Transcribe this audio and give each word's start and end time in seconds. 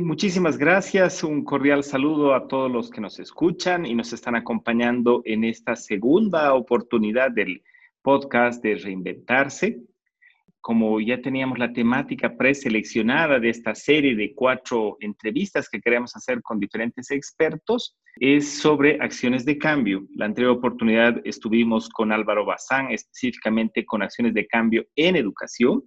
Muchísimas 0.00 0.58
gracias. 0.58 1.24
Un 1.24 1.42
cordial 1.44 1.82
saludo 1.82 2.34
a 2.34 2.46
todos 2.46 2.70
los 2.70 2.90
que 2.90 3.00
nos 3.00 3.18
escuchan 3.18 3.86
y 3.86 3.94
nos 3.94 4.12
están 4.12 4.36
acompañando 4.36 5.22
en 5.24 5.44
esta 5.44 5.76
segunda 5.76 6.52
oportunidad 6.52 7.30
del 7.30 7.62
podcast 8.02 8.62
de 8.62 8.74
Reinventarse. 8.74 9.80
Como 10.60 11.00
ya 11.00 11.22
teníamos 11.22 11.58
la 11.58 11.72
temática 11.72 12.36
preseleccionada 12.36 13.40
de 13.40 13.48
esta 13.48 13.74
serie 13.74 14.14
de 14.14 14.34
cuatro 14.34 14.98
entrevistas 15.00 15.70
que 15.70 15.80
queremos 15.80 16.14
hacer 16.14 16.42
con 16.42 16.60
diferentes 16.60 17.10
expertos, 17.10 17.96
es 18.20 18.58
sobre 18.58 18.98
acciones 19.00 19.46
de 19.46 19.56
cambio. 19.56 20.06
La 20.16 20.26
anterior 20.26 20.52
oportunidad 20.52 21.18
estuvimos 21.24 21.88
con 21.88 22.12
Álvaro 22.12 22.44
Bazán, 22.44 22.90
específicamente 22.90 23.86
con 23.86 24.02
acciones 24.02 24.34
de 24.34 24.46
cambio 24.46 24.84
en 24.96 25.16
educación. 25.16 25.82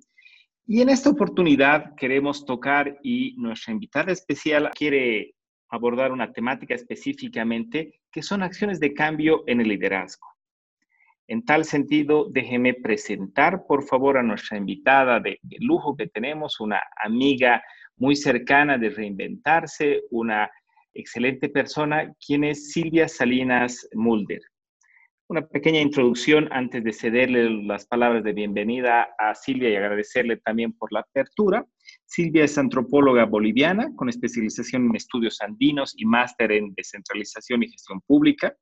Y 0.67 0.81
en 0.81 0.89
esta 0.89 1.09
oportunidad 1.09 1.95
queremos 1.95 2.45
tocar 2.45 2.99
y 3.03 3.35
nuestra 3.37 3.73
invitada 3.73 4.11
especial 4.11 4.69
quiere 4.75 5.33
abordar 5.69 6.11
una 6.11 6.31
temática 6.31 6.75
específicamente 6.75 8.01
que 8.11 8.21
son 8.21 8.43
acciones 8.43 8.79
de 8.79 8.93
cambio 8.93 9.43
en 9.47 9.61
el 9.61 9.69
liderazgo. 9.69 10.27
En 11.27 11.43
tal 11.45 11.65
sentido, 11.65 12.27
déjeme 12.29 12.73
presentar, 12.73 13.65
por 13.65 13.83
favor, 13.83 14.17
a 14.17 14.23
nuestra 14.23 14.57
invitada 14.57 15.19
de, 15.19 15.39
de, 15.41 15.57
lujo 15.61 15.95
que 15.95 16.07
tenemos, 16.07 16.59
una 16.59 16.81
amiga 17.03 17.63
muy 17.95 18.15
cercana 18.15 18.77
de 18.77 18.89
reinventarse, 18.89 20.01
una 20.11 20.49
excelente 20.93 21.47
persona, 21.47 22.13
quien 22.25 22.43
es 22.43 22.71
Silvia 22.71 23.07
Salinas 23.07 23.87
Mulder 23.93 24.41
una 25.31 25.47
pequeña 25.47 25.79
introducción 25.79 26.49
antes 26.51 26.83
de 26.83 26.91
cederle 26.91 27.49
las 27.63 27.85
palabras 27.85 28.21
de 28.21 28.33
bienvenida 28.33 29.15
a 29.17 29.33
Silvia 29.33 29.69
y 29.69 29.77
agradecerle 29.77 30.35
también 30.35 30.73
por 30.73 30.91
la 30.91 30.99
apertura. 30.99 31.65
Silvia 32.05 32.43
es 32.43 32.57
antropóloga 32.57 33.23
boliviana 33.23 33.95
con 33.95 34.09
especialización 34.09 34.87
en 34.87 34.95
estudios 34.97 35.39
andinos 35.39 35.93
y 35.95 36.05
máster 36.05 36.51
en 36.51 36.73
descentralización 36.75 37.63
y 37.63 37.69
gestión 37.69 38.01
pública. 38.01 38.53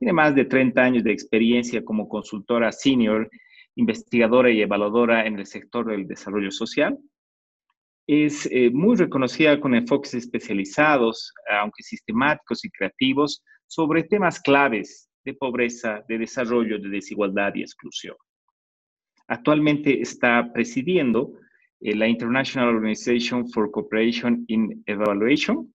Tiene 0.00 0.12
más 0.12 0.34
de 0.34 0.46
30 0.46 0.82
años 0.82 1.04
de 1.04 1.12
experiencia 1.12 1.84
como 1.84 2.08
consultora 2.08 2.72
senior, 2.72 3.30
investigadora 3.76 4.50
y 4.50 4.62
evaluadora 4.62 5.28
en 5.28 5.38
el 5.38 5.46
sector 5.46 5.86
del 5.86 6.08
desarrollo 6.08 6.50
social. 6.50 6.98
Es 8.08 8.48
eh, 8.50 8.70
muy 8.72 8.96
reconocida 8.96 9.60
con 9.60 9.76
enfoques 9.76 10.14
especializados, 10.14 11.32
aunque 11.62 11.84
sistemáticos 11.84 12.64
y 12.64 12.70
creativos, 12.70 13.44
sobre 13.68 14.02
temas 14.02 14.40
claves 14.40 15.05
de 15.26 15.34
pobreza, 15.34 16.04
de 16.08 16.18
desarrollo, 16.18 16.78
de 16.78 16.88
desigualdad 16.88 17.52
y 17.56 17.62
exclusión. 17.62 18.16
Actualmente 19.26 20.00
está 20.00 20.52
presidiendo 20.52 21.32
eh, 21.80 21.96
la 21.96 22.06
International 22.06 22.68
Organization 22.68 23.50
for 23.50 23.70
Cooperation 23.72 24.44
in 24.46 24.84
Evaluation, 24.86 25.74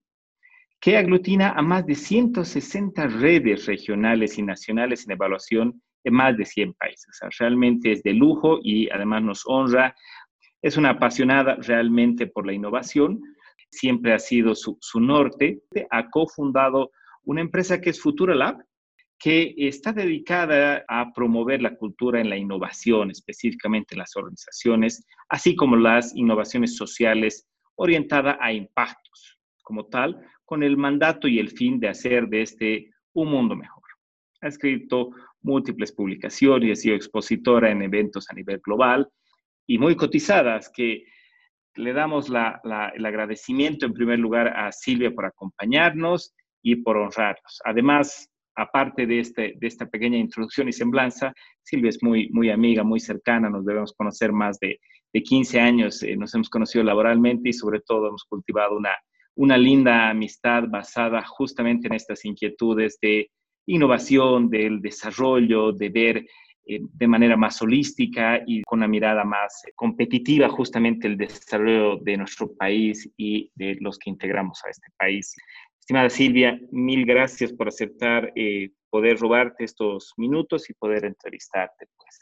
que 0.80 0.98
aglutina 0.98 1.50
a 1.50 1.62
más 1.62 1.86
de 1.86 1.96
160 1.96 3.08
redes 3.08 3.66
regionales 3.66 4.38
y 4.40 4.42
nacionales 4.42 5.06
en 5.06 5.12
evaluación 5.12 5.82
en 6.06 6.14
más 6.14 6.36
de 6.38 6.46
100 6.46 6.74
países. 6.74 7.20
realmente 7.38 7.92
es 7.92 8.02
de 8.04 8.14
lujo 8.14 8.60
y 8.64 8.90
además 8.90 9.22
nos 9.22 9.44
honra. 9.46 9.94
Es 10.62 10.78
una 10.78 10.92
apasionada 10.92 11.56
realmente 11.56 12.26
por 12.26 12.48
la 12.48 12.54
innovación. 12.54 13.22
Siempre 13.70 14.14
ha 14.14 14.20
sido 14.20 14.56
su, 14.56 14.78
su 14.80 15.00
norte. 15.00 15.62
Ha 15.92 16.10
cofundado 16.10 16.92
una 17.26 17.42
empresa 17.42 17.80
que 17.80 17.92
es 17.92 18.02
Futura 18.02 18.34
Lab, 18.34 18.64
que 19.22 19.54
está 19.56 19.94
dedicada 19.94 20.84
a 20.88 21.14
promover 21.14 21.62
la 21.62 21.76
cultura 21.76 22.20
en 22.20 22.30
la 22.30 22.38
innovación, 22.38 23.12
específicamente 23.12 23.94
en 23.94 24.00
las 24.00 24.16
organizaciones, 24.16 25.06
así 25.30 25.56
como 25.56 25.76
las 25.76 26.16
innovaciones 26.16 26.76
sociales 26.76 27.48
orientadas 27.76 28.38
a 28.40 28.52
impactos, 28.52 29.38
como 29.62 29.86
tal, 29.86 30.20
con 30.44 30.64
el 30.64 30.76
mandato 30.76 31.28
y 31.28 31.38
el 31.38 31.52
fin 31.52 31.80
de 31.80 31.90
hacer 31.90 32.28
de 32.30 32.42
este 32.42 32.90
un 33.14 33.30
mundo 33.30 33.56
mejor. 33.56 33.84
Ha 34.42 34.48
escrito 34.48 35.12
múltiples 35.44 35.92
publicaciones 35.92 36.80
ha 36.80 36.82
sido 36.82 36.96
expositora 36.96 37.70
en 37.70 37.84
eventos 37.84 38.28
a 38.30 38.34
nivel 38.34 38.60
global 38.64 39.08
y 39.68 39.78
muy 39.78 39.96
cotizadas 39.96 40.72
que 40.74 41.06
le 41.76 41.94
damos 41.94 42.30
el 42.30 43.06
agradecimiento 43.06 43.86
en 43.86 43.94
primer 43.94 44.18
lugar 44.18 44.48
a 44.48 44.72
Silvia 44.72 45.12
por 45.12 45.26
acompañarnos 45.26 46.34
y 46.64 46.78
por 46.78 46.98
honrarnos. 46.98 47.62
Además, 47.64 48.32
aparte 48.56 49.06
de, 49.06 49.20
este, 49.20 49.54
de 49.58 49.68
esta 49.68 49.88
pequeña 49.88 50.18
introducción 50.18 50.68
y 50.68 50.74
semblanza, 50.74 51.34
Silvia 51.64 51.90
es 51.90 52.02
muy, 52.04 52.30
muy 52.30 52.50
amiga, 52.50 52.84
muy 52.84 53.00
cercana, 53.00 53.50
nos 53.50 53.66
debemos 53.66 53.94
conocer 53.94 54.32
más 54.32 54.60
de, 54.60 54.80
de 55.14 55.24
15 55.24 55.60
años, 55.60 56.04
eh, 56.04 56.16
nos 56.16 56.34
hemos 56.36 56.50
conocido 56.50 56.84
laboralmente 56.84 57.50
y 57.50 57.54
sobre 57.54 57.82
todo 57.82 58.08
hemos 58.08 58.24
cultivado 58.26 58.78
una, 58.78 58.96
una 59.36 59.58
linda 59.58 60.10
amistad 60.10 60.64
basada 60.68 61.24
justamente 61.26 61.88
en 61.88 61.94
estas 61.94 62.26
inquietudes 62.26 62.98
de 63.02 63.30
innovación, 63.68 64.50
del 64.50 64.82
desarrollo, 64.82 65.72
de 65.72 65.90
ver 65.90 66.26
eh, 66.66 66.80
de 66.82 67.08
manera 67.08 67.36
más 67.36 67.62
holística 67.62 68.42
y 68.46 68.62
con 68.64 68.80
una 68.80 68.88
mirada 68.88 69.24
más 69.24 69.64
competitiva 69.76 70.48
justamente 70.50 71.08
el 71.08 71.18
desarrollo 71.18 71.98
de 71.98 72.18
nuestro 72.18 72.54
país 72.54 73.10
y 73.18 73.52
de 73.56 73.78
los 73.80 73.98
que 73.98 74.10
integramos 74.10 74.64
a 74.66 74.70
este 74.70 74.88
país. 74.98 75.36
Estimada 75.82 76.10
Silvia, 76.10 76.60
mil 76.72 77.06
gracias 77.06 77.52
por 77.52 77.68
aceptar 77.68 78.32
eh, 78.36 78.72
poder 78.90 79.18
robarte 79.18 79.64
estos 79.64 80.14
minutos 80.16 80.70
y 80.70 80.74
poder 80.74 81.04
entrevistarte. 81.06 81.88
Pues. 81.98 82.20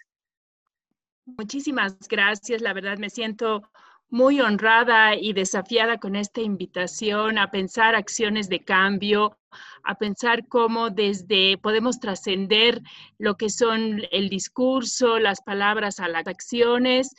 Muchísimas 1.26 2.00
gracias, 2.08 2.62
la 2.62 2.74
verdad 2.74 2.98
me 2.98 3.10
siento 3.10 3.70
muy 4.10 4.40
honrada 4.42 5.14
y 5.14 5.34
desafiada 5.34 6.00
con 6.00 6.16
esta 6.16 6.42
invitación 6.42 7.38
a 7.38 7.52
pensar 7.52 7.96
acciones 7.96 8.50
de 8.50 8.62
cambio, 8.62 9.38
a 9.84 9.96
pensar 9.96 10.48
cómo 10.48 10.90
desde 10.90 11.58
podemos 11.58 12.00
trascender 12.00 12.82
lo 13.20 13.36
que 13.36 13.50
son 13.50 14.02
el 14.12 14.30
discurso, 14.30 15.20
las 15.20 15.42
palabras 15.42 16.00
a 16.00 16.08
las 16.08 16.26
acciones, 16.28 17.14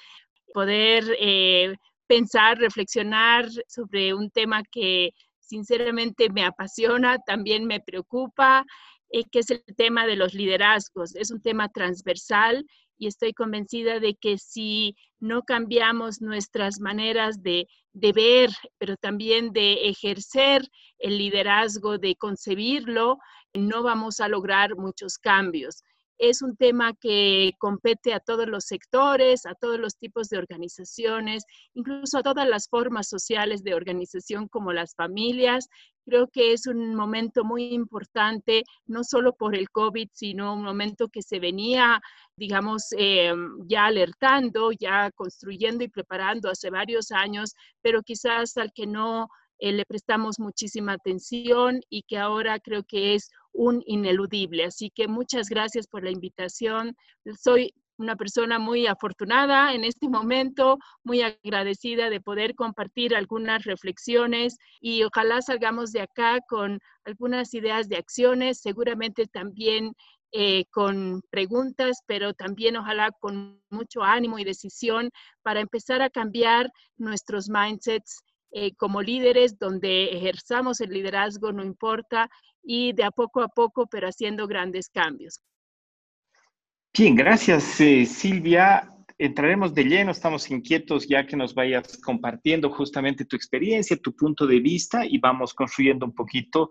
poder 0.53 1.05
eh, 1.21 1.77
pensar, 2.09 2.59
reflexionar 2.59 3.47
sobre 3.69 4.15
un 4.15 4.31
tema 4.31 4.65
que 4.65 5.13
sinceramente 5.51 6.31
me 6.31 6.45
apasiona, 6.45 7.19
también 7.19 7.67
me 7.67 7.81
preocupa, 7.81 8.65
eh, 9.11 9.25
que 9.31 9.41
es 9.41 9.51
el 9.51 9.65
tema 9.77 10.07
de 10.07 10.15
los 10.15 10.33
liderazgos. 10.33 11.17
Es 11.17 11.33
un 11.33 11.43
tema 11.43 11.69
transversal 11.69 12.65
y 12.97 13.09
estoy 13.09 13.33
convencida 13.33 13.99
de 13.99 14.15
que 14.15 14.39
si 14.39 14.95
no 15.19 15.43
cambiamos 15.43 16.21
nuestras 16.21 16.79
maneras 16.81 17.43
de, 17.43 17.67
de 17.93 18.13
ver, 18.13 18.51
pero 18.79 18.97
también 18.97 19.53
de 19.53 19.89
ejercer 19.89 20.63
el 20.99 21.19
liderazgo, 21.19 21.99
de 21.99 22.15
concebirlo, 22.15 23.19
no 23.53 23.83
vamos 23.83 24.21
a 24.21 24.29
lograr 24.29 24.77
muchos 24.77 25.19
cambios 25.19 25.83
es 26.21 26.43
un 26.43 26.55
tema 26.55 26.93
que 27.01 27.53
compete 27.59 28.13
a 28.13 28.21
todos 28.21 28.47
los 28.47 28.65
sectores, 28.65 29.47
a 29.47 29.55
todos 29.55 29.81
los 29.81 29.97
tipos 29.97 30.29
de 30.29 30.37
organizaciones, 30.37 31.45
incluso 31.73 32.19
a 32.19 32.23
todas 32.23 32.47
las 32.47 32.69
formas 32.69 33.09
sociales 33.09 33.65
de 33.65 33.75
organización 33.75 34.47
como 34.47 34.75
las 34.75 34.95
familias. 34.95 35.69
Creo 36.05 36.29
que 36.29 36.53
es 36.53 36.67
un 36.67 36.95
momento 36.95 37.43
muy 37.43 37.73
importante, 37.73 38.65
no 38.87 39.03
solo 39.03 39.35
por 39.35 39.57
el 39.57 39.71
COVID, 39.71 40.09
sino 40.13 40.53
un 40.55 40.63
momento 40.63 41.09
que 41.09 41.23
se 41.23 41.41
venía, 41.41 42.01
digamos, 42.37 42.89
eh, 42.99 43.33
ya 43.67 43.87
alertando, 43.87 44.73
ya 44.73 45.11
construyendo 45.13 45.85
y 45.85 45.89
preparando 45.89 46.51
hace 46.51 46.69
varios 46.69 47.13
años, 47.13 47.55
pero 47.81 48.03
quizás 48.03 48.59
al 48.59 48.73
que 48.75 48.87
no 48.87 49.29
eh, 49.59 49.73
le 49.73 49.85
prestamos 49.87 50.39
muchísima 50.39 50.93
atención 50.93 51.81
y 51.89 52.03
que 52.03 52.19
ahora 52.19 52.59
creo 52.61 52.83
que 52.83 53.15
es 53.15 53.31
un 53.53 53.83
ineludible. 53.87 54.65
Así 54.65 54.91
que 54.91 55.09
muchas 55.09 55.49
gracias 55.49 55.87
por 55.87 56.05
la 56.05 56.11
invitación. 56.11 56.97
Soy 57.41 57.75
una 58.01 58.17
persona 58.17 58.59
muy 58.59 58.87
afortunada 58.87 59.75
en 59.75 59.85
este 59.85 60.09
momento, 60.09 60.79
muy 61.05 61.21
agradecida 61.23 62.09
de 62.09 62.21
poder 62.21 62.55
compartir 62.55 63.15
algunas 63.15 63.65
reflexiones 63.65 64.57
y 64.81 65.03
ojalá 65.03 65.43
salgamos 65.43 65.93
de 65.93 66.01
acá 66.01 66.39
con 66.49 66.81
algunas 67.05 67.53
ideas 67.53 67.89
de 67.89 67.97
acciones, 67.97 68.61
seguramente 68.61 69.27
también 69.27 69.93
eh, 70.33 70.65
con 70.71 71.23
preguntas, 71.31 72.03
pero 72.07 72.33
también 72.33 72.77
ojalá 72.77 73.11
con 73.21 73.61
mucho 73.69 74.03
ánimo 74.03 74.39
y 74.39 74.45
decisión 74.45 75.11
para 75.43 75.61
empezar 75.61 76.01
a 76.03 76.11
cambiar 76.11 76.71
nuestros 76.97 77.51
mindsets 77.51 78.23
eh, 78.53 78.75
como 78.75 79.03
líderes, 79.03 79.59
donde 79.59 80.05
ejerzamos 80.17 80.81
el 80.81 80.91
liderazgo, 80.91 81.53
no 81.53 81.65
importa, 81.65 82.29
y 82.63 82.93
de 82.93 83.05
a 83.05 83.11
poco 83.11 83.43
a 83.43 83.49
poco, 83.49 83.87
pero 83.87 84.09
haciendo 84.09 84.47
grandes 84.47 84.89
cambios. 84.89 85.41
Bien, 86.93 87.15
gracias 87.15 87.81
eh, 87.81 88.05
Silvia. 88.05 88.91
Entraremos 89.17 89.75
de 89.75 89.85
lleno, 89.85 90.11
estamos 90.11 90.51
inquietos 90.51 91.07
ya 91.07 91.27
que 91.27 91.37
nos 91.37 91.55
vayas 91.55 91.99
compartiendo 91.99 92.71
justamente 92.71 93.27
tu 93.27 93.37
experiencia, 93.37 93.97
tu 93.97 94.17
punto 94.17 94.47
de 94.47 94.61
vista 94.61 95.05
y 95.05 95.19
vamos 95.19 95.53
construyendo 95.53 96.07
un 96.07 96.15
poquito 96.15 96.71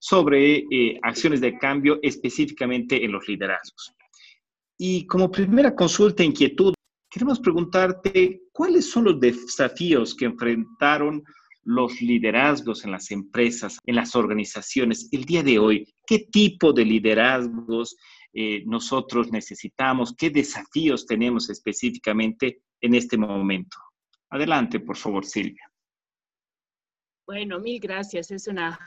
sobre 0.00 0.64
eh, 0.70 0.98
acciones 1.02 1.40
de 1.42 1.58
cambio 1.58 1.98
específicamente 2.02 3.04
en 3.04 3.12
los 3.12 3.28
liderazgos. 3.28 3.94
Y 4.78 5.06
como 5.06 5.30
primera 5.30 5.74
consulta, 5.76 6.24
inquietud, 6.24 6.72
queremos 7.10 7.40
preguntarte 7.40 8.42
cuáles 8.52 8.90
son 8.90 9.04
los 9.04 9.20
desafíos 9.20 10.14
que 10.14 10.26
enfrentaron 10.26 11.22
los 11.64 12.00
liderazgos 12.00 12.84
en 12.84 12.92
las 12.92 13.10
empresas, 13.10 13.78
en 13.84 13.96
las 13.96 14.16
organizaciones, 14.16 15.08
el 15.12 15.24
día 15.24 15.42
de 15.42 15.58
hoy, 15.58 15.94
qué 16.06 16.20
tipo 16.30 16.72
de 16.72 16.84
liderazgos 16.84 17.96
eh, 18.32 18.62
nosotros 18.64 19.30
necesitamos, 19.30 20.14
qué 20.16 20.30
desafíos 20.30 21.04
tenemos 21.04 21.50
específicamente 21.50 22.62
en 22.80 22.94
este 22.94 23.18
momento. 23.18 23.76
Adelante, 24.30 24.80
por 24.80 24.96
favor, 24.96 25.26
Silvia. 25.26 25.70
Bueno, 27.26 27.58
mil 27.60 27.80
gracias. 27.80 28.30
Es 28.30 28.46
una 28.46 28.78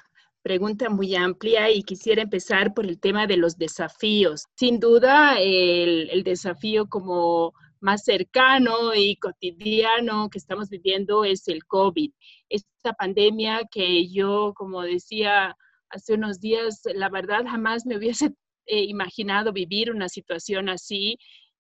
pregunta 0.42 0.90
muy 0.90 1.16
amplia 1.16 1.70
y 1.72 1.84
quisiera 1.84 2.24
empezar 2.24 2.74
por 2.74 2.86
el 2.86 3.00
tema 3.00 3.28
de 3.28 3.38
los 3.38 3.58
desafíos. 3.58 4.46
Sin 4.56 4.80
duda, 4.80 5.40
el, 5.40 6.10
el 6.10 6.24
desafío 6.24 6.88
como 6.88 7.54
más 7.83 8.03
cercano 8.03 8.95
y 8.95 9.18
cotidiano 9.18 10.30
que 10.30 10.39
estamos 10.39 10.69
viviendo 10.69 11.25
es 11.25 11.47
el 11.47 11.65
COVID. 11.65 12.12
Esta 12.50 12.94
pandemia 12.94 13.63
que 13.69 14.09
yo, 14.09 14.53
como 14.56 14.81
decía 14.81 15.56
hace 15.89 16.13
unos 16.15 16.39
días, 16.39 16.81
la 16.95 17.09
verdad 17.09 17.44
jamás 17.45 17.85
me 17.85 17.97
hubiese 17.97 18.33
eh, 18.65 18.83
imaginado 18.85 19.51
vivir 19.51 19.91
una 19.91 20.07
situación 20.07 20.69
así 20.69 21.18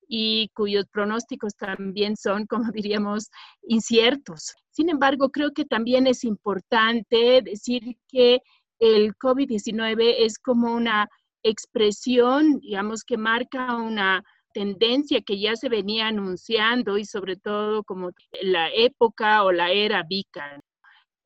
y 0.07 0.49
cuyos 0.53 0.85
pronósticos 0.91 1.55
también 1.55 2.15
son, 2.15 2.45
como 2.47 2.71
diríamos, 2.73 3.29
inciertos. 3.63 4.53
Sin 4.69 4.89
embargo, 4.89 5.29
creo 5.29 5.51
que 5.51 5.65
también 5.65 6.07
es 6.07 6.23
importante 6.23 7.41
decir 7.41 7.97
que 8.07 8.39
el 8.79 9.13
COVID-19 9.15 10.15
es 10.19 10.39
como 10.39 10.73
una 10.73 11.09
expresión, 11.43 12.59
digamos, 12.59 13.03
que 13.03 13.17
marca 13.17 13.75
una 13.75 14.23
tendencia 14.53 15.21
que 15.21 15.39
ya 15.39 15.55
se 15.55 15.69
venía 15.69 16.07
anunciando 16.07 16.97
y 16.97 17.05
sobre 17.05 17.35
todo 17.35 17.83
como 17.83 18.11
la 18.41 18.69
época 18.73 19.43
o 19.43 19.51
la 19.51 19.71
era 19.71 20.03
VICA, 20.07 20.59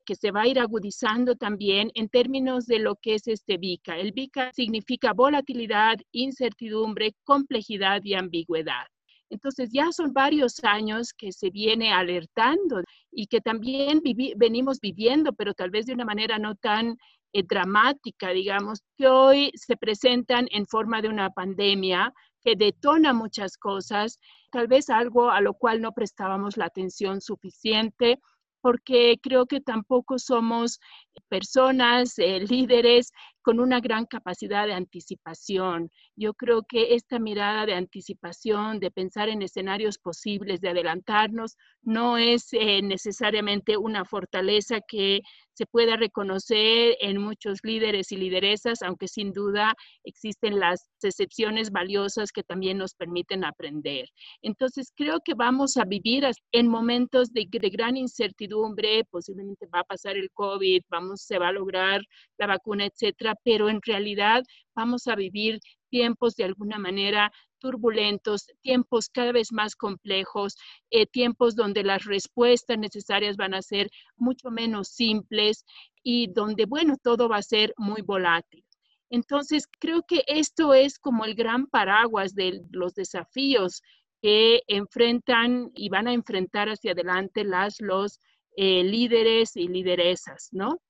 que 0.04 0.14
se 0.14 0.30
va 0.30 0.42
a 0.42 0.48
ir 0.48 0.58
agudizando 0.58 1.36
también 1.36 1.90
en 1.94 2.08
términos 2.08 2.66
de 2.66 2.78
lo 2.78 2.96
que 2.96 3.14
es 3.14 3.28
este 3.28 3.58
VICA. 3.58 3.98
El 3.98 4.12
VICA 4.12 4.50
significa 4.52 5.12
volatilidad, 5.12 5.98
incertidumbre, 6.12 7.14
complejidad 7.24 8.00
y 8.04 8.14
ambigüedad. 8.14 8.86
Entonces 9.30 9.70
ya 9.70 9.92
son 9.92 10.12
varios 10.14 10.64
años 10.64 11.12
que 11.12 11.32
se 11.32 11.50
viene 11.50 11.92
alertando 11.92 12.82
y 13.12 13.26
que 13.26 13.40
también 13.40 14.00
venimos 14.36 14.80
viviendo, 14.80 15.32
pero 15.34 15.52
tal 15.52 15.70
vez 15.70 15.86
de 15.86 15.92
una 15.92 16.06
manera 16.06 16.38
no 16.38 16.54
tan 16.54 16.96
eh, 17.34 17.42
dramática, 17.42 18.30
digamos, 18.30 18.80
que 18.96 19.06
hoy 19.06 19.50
se 19.54 19.76
presentan 19.76 20.48
en 20.50 20.66
forma 20.66 21.02
de 21.02 21.08
una 21.08 21.28
pandemia 21.30 22.12
detona 22.56 23.12
muchas 23.12 23.56
cosas, 23.56 24.18
tal 24.50 24.66
vez 24.68 24.90
algo 24.90 25.30
a 25.30 25.40
lo 25.40 25.54
cual 25.54 25.80
no 25.80 25.92
prestábamos 25.92 26.56
la 26.56 26.66
atención 26.66 27.20
suficiente 27.20 28.20
porque 28.60 29.18
creo 29.22 29.46
que 29.46 29.60
tampoco 29.60 30.18
somos 30.18 30.80
personas, 31.28 32.18
eh, 32.18 32.40
líderes 32.40 33.12
con 33.42 33.60
una 33.60 33.80
gran 33.80 34.06
capacidad 34.06 34.66
de 34.66 34.74
anticipación. 34.74 35.90
Yo 36.20 36.34
creo 36.34 36.64
que 36.68 36.96
esta 36.96 37.20
mirada 37.20 37.64
de 37.64 37.74
anticipación, 37.74 38.80
de 38.80 38.90
pensar 38.90 39.28
en 39.28 39.40
escenarios 39.40 39.98
posibles, 39.98 40.60
de 40.60 40.70
adelantarnos, 40.70 41.56
no 41.82 42.18
es 42.18 42.48
eh, 42.54 42.82
necesariamente 42.82 43.76
una 43.76 44.04
fortaleza 44.04 44.80
que 44.80 45.20
se 45.52 45.66
pueda 45.66 45.96
reconocer 45.96 46.96
en 47.00 47.18
muchos 47.20 47.58
líderes 47.62 48.10
y 48.10 48.16
lideresas, 48.16 48.82
aunque 48.82 49.06
sin 49.06 49.32
duda 49.32 49.74
existen 50.02 50.58
las 50.58 50.88
excepciones 51.02 51.70
valiosas 51.70 52.32
que 52.32 52.42
también 52.42 52.78
nos 52.78 52.94
permiten 52.94 53.44
aprender. 53.44 54.08
Entonces, 54.42 54.92
creo 54.96 55.20
que 55.24 55.34
vamos 55.34 55.76
a 55.76 55.84
vivir 55.84 56.24
en 56.50 56.66
momentos 56.66 57.32
de, 57.32 57.46
de 57.48 57.70
gran 57.70 57.96
incertidumbre, 57.96 59.04
posiblemente 59.04 59.66
va 59.72 59.80
a 59.80 59.84
pasar 59.84 60.16
el 60.16 60.30
COVID, 60.32 60.82
vamos, 60.90 61.22
se 61.22 61.38
va 61.38 61.48
a 61.48 61.52
lograr 61.52 62.02
la 62.38 62.48
vacuna, 62.48 62.86
etcétera, 62.86 63.34
pero 63.44 63.68
en 63.68 63.80
realidad 63.82 64.42
vamos 64.74 65.08
a 65.08 65.16
vivir 65.16 65.58
tiempos 65.88 66.34
de 66.36 66.44
alguna 66.44 66.78
manera 66.78 67.32
turbulentos, 67.58 68.46
tiempos 68.62 69.08
cada 69.08 69.32
vez 69.32 69.52
más 69.52 69.74
complejos, 69.74 70.56
eh, 70.90 71.06
tiempos 71.06 71.56
donde 71.56 71.82
las 71.82 72.04
respuestas 72.04 72.78
necesarias 72.78 73.36
van 73.36 73.54
a 73.54 73.62
ser 73.62 73.90
mucho 74.16 74.50
menos 74.50 74.88
simples 74.88 75.64
y 76.02 76.28
donde, 76.32 76.66
bueno, 76.66 76.96
todo 77.02 77.28
va 77.28 77.36
a 77.38 77.42
ser 77.42 77.74
muy 77.76 78.02
volátil. 78.02 78.64
Entonces, 79.10 79.66
creo 79.80 80.02
que 80.06 80.22
esto 80.26 80.74
es 80.74 80.98
como 80.98 81.24
el 81.24 81.34
gran 81.34 81.66
paraguas 81.66 82.34
de 82.34 82.62
los 82.70 82.94
desafíos 82.94 83.82
que 84.20 84.62
enfrentan 84.66 85.70
y 85.74 85.88
van 85.88 86.08
a 86.08 86.12
enfrentar 86.12 86.68
hacia 86.68 86.92
adelante 86.92 87.44
las, 87.44 87.80
los 87.80 88.20
eh, 88.56 88.82
líderes 88.82 89.56
y 89.56 89.68
lideresas, 89.68 90.48
¿no? 90.52 90.80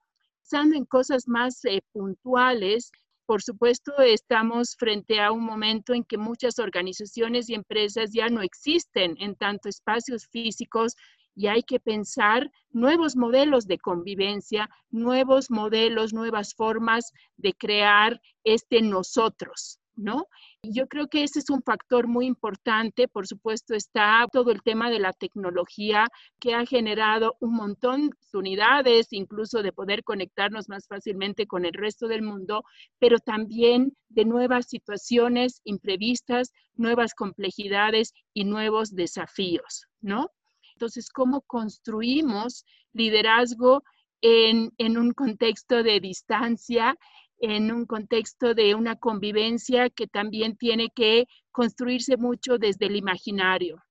Pensando 0.41 0.77
en 0.77 0.87
cosas 0.87 1.29
más 1.29 1.65
eh, 1.67 1.83
puntuales, 1.93 2.91
por 3.29 3.43
supuesto, 3.43 3.93
estamos 3.99 4.75
frente 4.79 5.21
a 5.21 5.33
un 5.33 5.45
momento 5.45 5.93
en 5.93 6.03
que 6.03 6.17
muchas 6.17 6.59
organizaciones 6.59 7.51
y 7.51 7.55
empresas 7.55 8.11
ya 8.15 8.31
no 8.31 8.41
existen 8.41 9.17
en 9.19 9.37
tanto 9.37 9.69
espacios 9.69 10.27
físicos 10.33 10.95
y 11.37 11.49
hay 11.49 11.63
que 11.63 11.79
pensar 11.79 12.51
nuevos 12.71 13.17
modelos 13.17 13.67
de 13.67 13.77
convivencia, 13.77 14.71
nuevos 14.89 15.51
modelos, 15.51 16.15
nuevas 16.15 16.55
formas 16.55 17.13
de 17.37 17.53
crear 17.53 18.19
este 18.45 18.81
nosotros, 18.81 19.79
¿no? 19.99 20.27
Yo 20.63 20.87
creo 20.87 21.09
que 21.09 21.25
ese 21.25 21.41
es 21.41 21.51
un 21.51 21.63
factor 21.63 22.07
muy 22.07 22.27
importante. 22.27 23.09
Por 23.09 23.27
supuesto, 23.27 23.75
está 23.75 24.27
todo 24.33 24.51
el 24.51 24.63
tema 24.63 24.91
de 24.91 25.01
la 25.01 25.13
tecnología 25.13 26.07
que 26.41 26.55
ha 26.55 26.65
generado 26.65 27.37
un 27.41 27.55
montón 27.55 28.11
de 28.33 28.39
unidades, 28.39 29.09
incluso 29.13 29.63
de 29.63 29.73
poder 29.73 30.05
conectarnos 30.05 30.69
más 30.69 30.87
fácilmente 30.87 31.47
con 31.47 31.65
el 31.65 31.75
resto 31.75 32.09
del 32.09 32.23
mundo, 32.23 32.65
pero 32.99 33.19
también 33.19 33.93
de 34.09 34.25
nuevas 34.25 34.69
situaciones 34.69 35.61
imprevistas, 35.65 36.53
nuevas 36.75 37.15
complejidades 37.15 38.15
y 38.33 38.45
nuevos 38.45 38.95
desafíos, 38.95 39.87
¿no? 40.01 40.31
Entonces, 40.75 41.11
¿cómo 41.11 41.41
construimos 41.43 42.65
liderazgo 42.93 43.83
en, 44.21 44.73
en 44.79 44.97
un 44.97 45.13
contexto 45.13 45.83
de 45.83 46.01
distancia 46.01 46.97
en 47.39 47.73
un 47.73 47.87
contexto 47.87 48.55
de 48.55 48.75
una 48.75 48.97
convivencia 48.97 49.91
que 49.91 50.07
también 50.07 50.57
tiene 50.57 50.91
que 50.91 51.27
construirse 51.53 52.17
mucho 52.17 52.59
desde 52.59 52.87
el 52.87 52.97
imaginario. 52.97 53.83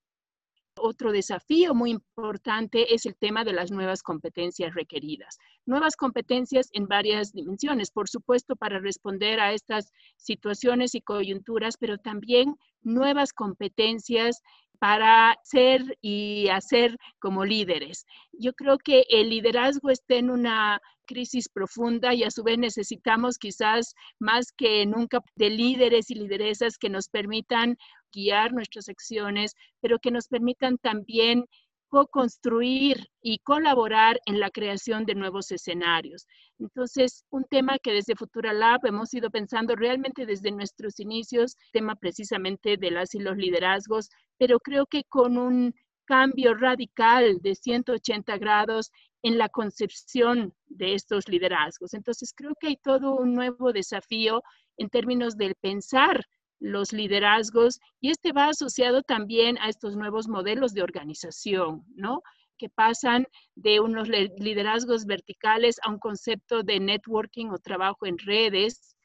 Otro 0.79 1.11
desafío 1.11 1.73
muy 1.73 1.91
importante 1.91 2.93
es 2.93 3.05
el 3.05 3.15
tema 3.15 3.43
de 3.43 3.53
las 3.53 3.71
nuevas 3.71 4.03
competencias 4.03 4.75
requeridas. 4.75 5.37
Nuevas 5.65 5.95
competencias 5.95 6.69
en 6.73 6.87
varias 6.87 7.33
dimensiones, 7.33 7.89
por 7.89 8.07
supuesto, 8.07 8.55
para 8.55 8.79
responder 8.79 9.39
a 9.39 9.53
estas 9.53 9.91
situaciones 10.17 10.93
y 10.93 11.01
coyunturas, 11.01 11.77
pero 11.77 11.97
también 11.97 12.55
nuevas 12.81 13.33
competencias 13.33 14.41
para 14.79 15.35
ser 15.43 15.97
y 16.01 16.49
hacer 16.49 16.97
como 17.19 17.45
líderes. 17.45 18.05
Yo 18.31 18.53
creo 18.53 18.77
que 18.77 19.05
el 19.09 19.29
liderazgo 19.29 19.89
está 19.89 20.15
en 20.15 20.29
una 20.29 20.79
crisis 21.07 21.49
profunda 21.49 22.13
y 22.13 22.23
a 22.23 22.29
su 22.29 22.43
vez 22.43 22.59
necesitamos 22.59 23.39
quizás 23.39 23.95
más 24.19 24.51
que 24.51 24.85
nunca 24.85 25.21
de 25.35 25.49
líderes 25.49 26.11
y 26.11 26.15
lideresas 26.15 26.77
que 26.77 26.89
nos 26.89 27.09
permitan 27.09 27.77
guiar 28.13 28.53
nuestras 28.53 28.89
acciones, 28.89 29.53
pero 29.81 29.97
que 29.97 30.11
nos 30.11 30.27
permitan 30.27 30.77
también 30.77 31.45
co-construir 31.89 33.07
y 33.21 33.39
colaborar 33.39 34.19
en 34.25 34.39
la 34.39 34.49
creación 34.49 35.05
de 35.05 35.15
nuevos 35.15 35.51
escenarios. 35.51 36.27
Entonces, 36.59 37.23
un 37.29 37.45
tema 37.45 37.79
que 37.79 37.93
desde 37.93 38.15
Futura 38.15 38.53
Lab 38.53 38.85
hemos 38.85 39.13
ido 39.13 39.29
pensando 39.29 39.75
realmente 39.75 40.25
desde 40.25 40.51
nuestros 40.51 40.99
inicios, 40.99 41.55
tema 41.71 41.95
precisamente 41.95 42.77
de 42.77 42.91
las 42.91 43.15
y 43.15 43.19
los 43.19 43.37
liderazgos, 43.37 44.09
pero 44.37 44.59
creo 44.59 44.85
que 44.85 45.03
con 45.05 45.37
un 45.37 45.73
cambio 46.07 46.55
radical 46.55 47.39
de 47.41 47.53
180 47.53 48.37
grados 48.37 48.91
en 49.21 49.37
la 49.37 49.49
concepción 49.49 50.53
de 50.67 50.93
estos 50.93 51.27
liderazgos. 51.27 51.93
Entonces, 51.93 52.33
creo 52.35 52.53
que 52.59 52.67
hay 52.67 52.77
todo 52.77 53.15
un 53.15 53.33
nuevo 53.35 53.73
desafío 53.73 54.41
en 54.77 54.89
términos 54.89 55.35
del 55.37 55.55
pensar 55.55 56.25
los 56.59 56.93
liderazgos 56.93 57.79
y 57.99 58.09
este 58.09 58.31
va 58.31 58.49
asociado 58.49 59.03
también 59.03 59.57
a 59.59 59.69
estos 59.69 59.95
nuevos 59.95 60.27
modelos 60.27 60.73
de 60.73 60.81
organización, 60.81 61.83
¿no? 61.95 62.23
que 62.57 62.69
pasan 62.69 63.27
de 63.55 63.79
unos 63.79 64.09
liderazgos 64.09 65.05
verticales 65.05 65.79
a 65.83 65.91
un 65.91 65.99
concepto 65.99 66.63
de 66.63 66.79
networking 66.79 67.49
o 67.49 67.59
trabajo 67.59 68.07
en 68.07 68.17
redes, 68.17 68.96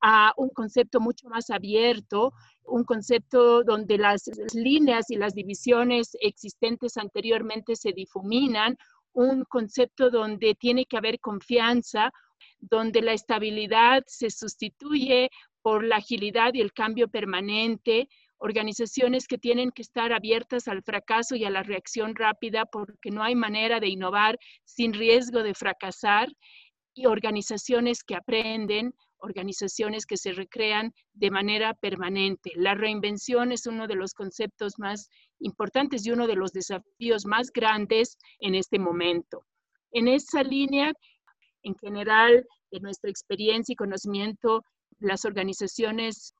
a 0.00 0.32
un 0.36 0.48
concepto 0.50 1.00
mucho 1.00 1.28
más 1.28 1.50
abierto, 1.50 2.32
un 2.64 2.84
concepto 2.84 3.62
donde 3.64 3.98
las 3.98 4.30
líneas 4.54 5.10
y 5.10 5.16
las 5.16 5.34
divisiones 5.34 6.16
existentes 6.20 6.96
anteriormente 6.96 7.76
se 7.76 7.92
difuminan, 7.92 8.76
un 9.12 9.44
concepto 9.44 10.10
donde 10.10 10.54
tiene 10.54 10.86
que 10.86 10.96
haber 10.96 11.20
confianza, 11.20 12.12
donde 12.60 13.02
la 13.02 13.12
estabilidad 13.12 14.02
se 14.06 14.30
sustituye 14.30 15.30
por 15.62 15.84
la 15.84 15.96
agilidad 15.96 16.54
y 16.54 16.60
el 16.60 16.72
cambio 16.72 17.08
permanente, 17.08 18.08
organizaciones 18.38 19.26
que 19.26 19.36
tienen 19.36 19.70
que 19.70 19.82
estar 19.82 20.12
abiertas 20.12 20.66
al 20.68 20.82
fracaso 20.82 21.36
y 21.36 21.44
a 21.44 21.50
la 21.50 21.62
reacción 21.62 22.14
rápida 22.14 22.64
porque 22.64 23.10
no 23.10 23.22
hay 23.22 23.34
manera 23.34 23.80
de 23.80 23.88
innovar 23.88 24.38
sin 24.64 24.94
riesgo 24.94 25.42
de 25.42 25.54
fracasar 25.54 26.28
y 26.94 27.06
organizaciones 27.06 28.02
que 28.02 28.16
aprenden, 28.16 28.94
organizaciones 29.22 30.06
que 30.06 30.16
se 30.16 30.32
recrean 30.32 30.92
de 31.14 31.30
manera 31.30 31.74
permanente. 31.74 32.52
La 32.56 32.74
reinvención 32.74 33.52
es 33.52 33.66
uno 33.66 33.86
de 33.86 33.94
los 33.94 34.14
conceptos 34.14 34.78
más 34.78 35.08
importantes 35.38 36.06
y 36.06 36.10
uno 36.10 36.26
de 36.26 36.36
los 36.36 36.52
desafíos 36.52 37.26
más 37.26 37.50
grandes 37.52 38.16
en 38.40 38.54
este 38.54 38.78
momento. 38.78 39.44
En 39.92 40.08
esa 40.08 40.42
línea, 40.42 40.92
en 41.62 41.74
general, 41.76 42.46
de 42.70 42.80
nuestra 42.80 43.10
experiencia 43.10 43.72
y 43.72 43.76
conocimiento, 43.76 44.64
las 44.98 45.24
organizaciones 45.24 46.34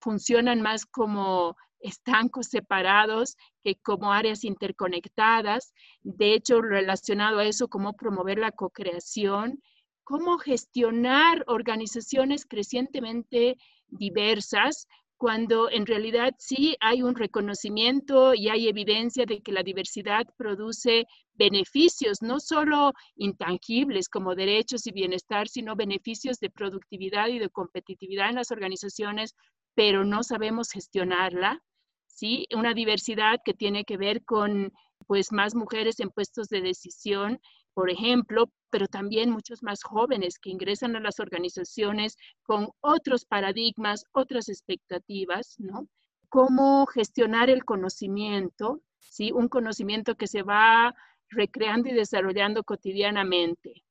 funcionan 0.00 0.60
más 0.60 0.86
como 0.86 1.56
estancos 1.80 2.48
separados 2.48 3.36
que 3.62 3.76
como 3.76 4.12
áreas 4.12 4.44
interconectadas. 4.44 5.72
De 6.02 6.34
hecho, 6.34 6.60
relacionado 6.60 7.38
a 7.38 7.46
eso, 7.46 7.68
cómo 7.68 7.94
promover 7.94 8.38
la 8.38 8.52
co-creación, 8.52 9.62
cómo 10.10 10.38
gestionar 10.38 11.44
organizaciones 11.46 12.44
crecientemente 12.44 13.56
diversas 13.86 14.88
cuando 15.16 15.70
en 15.70 15.86
realidad 15.86 16.34
sí 16.36 16.74
hay 16.80 17.02
un 17.02 17.14
reconocimiento 17.14 18.34
y 18.34 18.48
hay 18.48 18.66
evidencia 18.66 19.24
de 19.24 19.40
que 19.40 19.52
la 19.52 19.62
diversidad 19.62 20.26
produce 20.36 21.06
beneficios, 21.34 22.22
no 22.22 22.40
solo 22.40 22.92
intangibles 23.14 24.08
como 24.08 24.34
derechos 24.34 24.84
y 24.88 24.90
bienestar, 24.90 25.46
sino 25.46 25.76
beneficios 25.76 26.40
de 26.40 26.50
productividad 26.50 27.28
y 27.28 27.38
de 27.38 27.48
competitividad 27.48 28.30
en 28.30 28.34
las 28.34 28.50
organizaciones, 28.50 29.36
pero 29.76 30.04
no 30.04 30.24
sabemos 30.24 30.72
gestionarla. 30.72 31.62
¿sí? 32.08 32.48
Una 32.52 32.74
diversidad 32.74 33.38
que 33.44 33.54
tiene 33.54 33.84
que 33.84 33.96
ver 33.96 34.24
con 34.24 34.72
pues 35.06 35.30
más 35.30 35.54
mujeres 35.54 36.00
en 36.00 36.10
puestos 36.10 36.48
de 36.48 36.62
decisión, 36.62 37.40
por 37.74 37.90
ejemplo, 37.90 38.50
pero 38.70 38.86
también 38.86 39.30
muchos 39.30 39.62
más 39.62 39.82
jóvenes 39.82 40.38
que 40.38 40.50
ingresan 40.50 40.96
a 40.96 41.00
las 41.00 41.20
organizaciones 41.20 42.16
con 42.42 42.68
otros 42.80 43.24
paradigmas, 43.24 44.04
otras 44.12 44.48
expectativas, 44.48 45.56
¿no? 45.58 45.88
Cómo 46.28 46.86
gestionar 46.86 47.50
el 47.50 47.64
conocimiento, 47.64 48.80
¿sí? 48.98 49.32
Un 49.32 49.48
conocimiento 49.48 50.14
que 50.14 50.26
se 50.26 50.42
va 50.42 50.94
recreando 51.28 51.88
y 51.88 51.92
desarrollando 51.92 52.64
cotidianamente. 52.64 53.82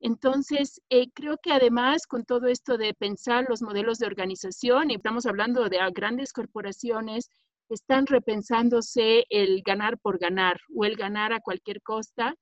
Entonces, 0.00 0.80
eh, 0.90 1.10
creo 1.12 1.38
que 1.42 1.52
además 1.52 2.06
con 2.06 2.24
todo 2.24 2.46
esto 2.46 2.78
de 2.78 2.94
pensar 2.94 3.46
los 3.48 3.62
modelos 3.62 3.98
de 3.98 4.06
organización, 4.06 4.90
y 4.90 4.94
estamos 4.94 5.26
hablando 5.26 5.68
de 5.68 5.78
grandes 5.92 6.32
corporaciones, 6.32 7.30
están 7.68 8.06
repensándose 8.06 9.26
el 9.28 9.62
ganar 9.62 9.98
por 9.98 10.18
ganar 10.18 10.60
o 10.74 10.84
el 10.84 10.96
ganar 10.96 11.32
a 11.32 11.40
cualquier 11.40 11.82
costa 11.82 12.34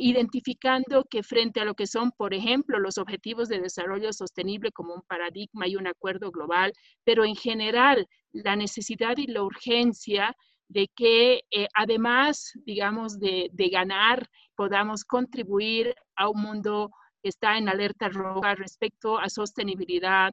identificando 0.00 1.04
que 1.04 1.22
frente 1.22 1.60
a 1.60 1.64
lo 1.64 1.74
que 1.74 1.86
son, 1.86 2.10
por 2.12 2.32
ejemplo, 2.32 2.78
los 2.78 2.96
objetivos 2.96 3.48
de 3.48 3.60
desarrollo 3.60 4.12
sostenible 4.12 4.72
como 4.72 4.94
un 4.94 5.02
paradigma 5.02 5.68
y 5.68 5.76
un 5.76 5.86
acuerdo 5.86 6.30
global, 6.30 6.72
pero 7.04 7.24
en 7.24 7.36
general 7.36 8.06
la 8.32 8.56
necesidad 8.56 9.18
y 9.18 9.26
la 9.26 9.42
urgencia 9.42 10.34
de 10.68 10.88
que 10.94 11.42
eh, 11.50 11.68
además, 11.74 12.52
digamos, 12.64 13.18
de, 13.18 13.50
ganar, 13.70 14.26
podamos 14.56 15.04
contribuir 15.04 15.94
a 16.16 16.28
un 16.28 16.40
mundo 16.40 16.90
que 17.22 17.28
está 17.28 17.58
en 17.58 17.68
alerta 17.68 18.08
roja 18.08 18.54
respecto 18.54 19.18
a 19.18 19.28
sostenibilidad. 19.28 20.32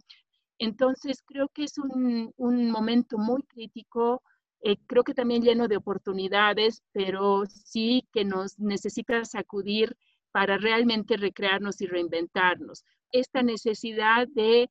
Entonces, 0.60 1.22
creo 1.26 1.50
que 1.50 1.64
es 1.64 1.78
un, 1.78 2.32
un 2.38 2.72
momento 2.72 3.18
muy 3.18 3.44
crítico 3.44 4.22
eh, 4.68 4.78
creo 4.86 5.06
que 5.06 5.14
también 5.14 5.44
lleno 5.44 5.70
de 5.70 5.78
oportunidades, 5.78 6.84
pero 6.92 7.46
sí 7.46 8.06
que 8.12 8.26
nos 8.26 8.60
necesita 8.60 9.24
sacudir 9.24 9.96
para 10.34 10.58
realmente 10.58 11.16
recrearnos 11.16 11.80
y 11.80 11.88
reinventarnos. 11.88 12.84
Esta 13.14 13.44
necesidad 13.44 14.28
de 14.28 14.70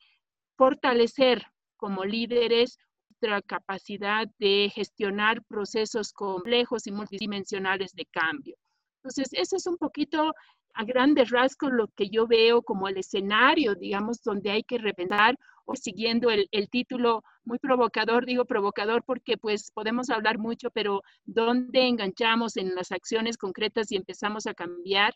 fortalecer 0.58 1.46
como 1.78 2.04
líderes 2.04 2.78
nuestra 3.08 3.40
capacidad 3.40 4.28
de 4.38 4.70
gestionar 4.74 5.42
procesos 5.44 6.12
complejos 6.12 6.86
y 6.86 6.92
multidimensionales 6.92 7.94
de 7.94 8.04
cambio. 8.04 8.54
Entonces, 8.98 9.30
eso 9.32 9.56
es 9.56 9.66
un 9.66 9.78
poquito 9.78 10.34
a 10.74 10.84
grandes 10.84 11.30
rasgos 11.30 11.72
lo 11.72 11.88
que 11.88 12.10
yo 12.10 12.26
veo 12.26 12.60
como 12.60 12.86
el 12.86 12.98
escenario, 12.98 13.74
digamos, 13.74 14.22
donde 14.22 14.50
hay 14.50 14.62
que 14.62 14.76
reventar 14.76 15.38
o 15.38 15.55
siguiendo 15.74 16.30
el, 16.30 16.48
el, 16.52 16.68
título 16.68 17.22
muy 17.44 17.58
provocador, 17.58 18.24
digo 18.24 18.44
provocador 18.44 19.02
porque 19.04 19.36
pues 19.36 19.70
podemos 19.72 20.10
hablar 20.10 20.38
mucho, 20.38 20.70
pero 20.70 21.02
¿dónde 21.24 21.86
enganchamos 21.86 22.56
en 22.56 22.74
las 22.74 22.92
acciones 22.92 23.36
concretas 23.36 23.90
y 23.90 23.96
empezamos 23.96 24.46
a 24.46 24.54
cambiar? 24.54 25.14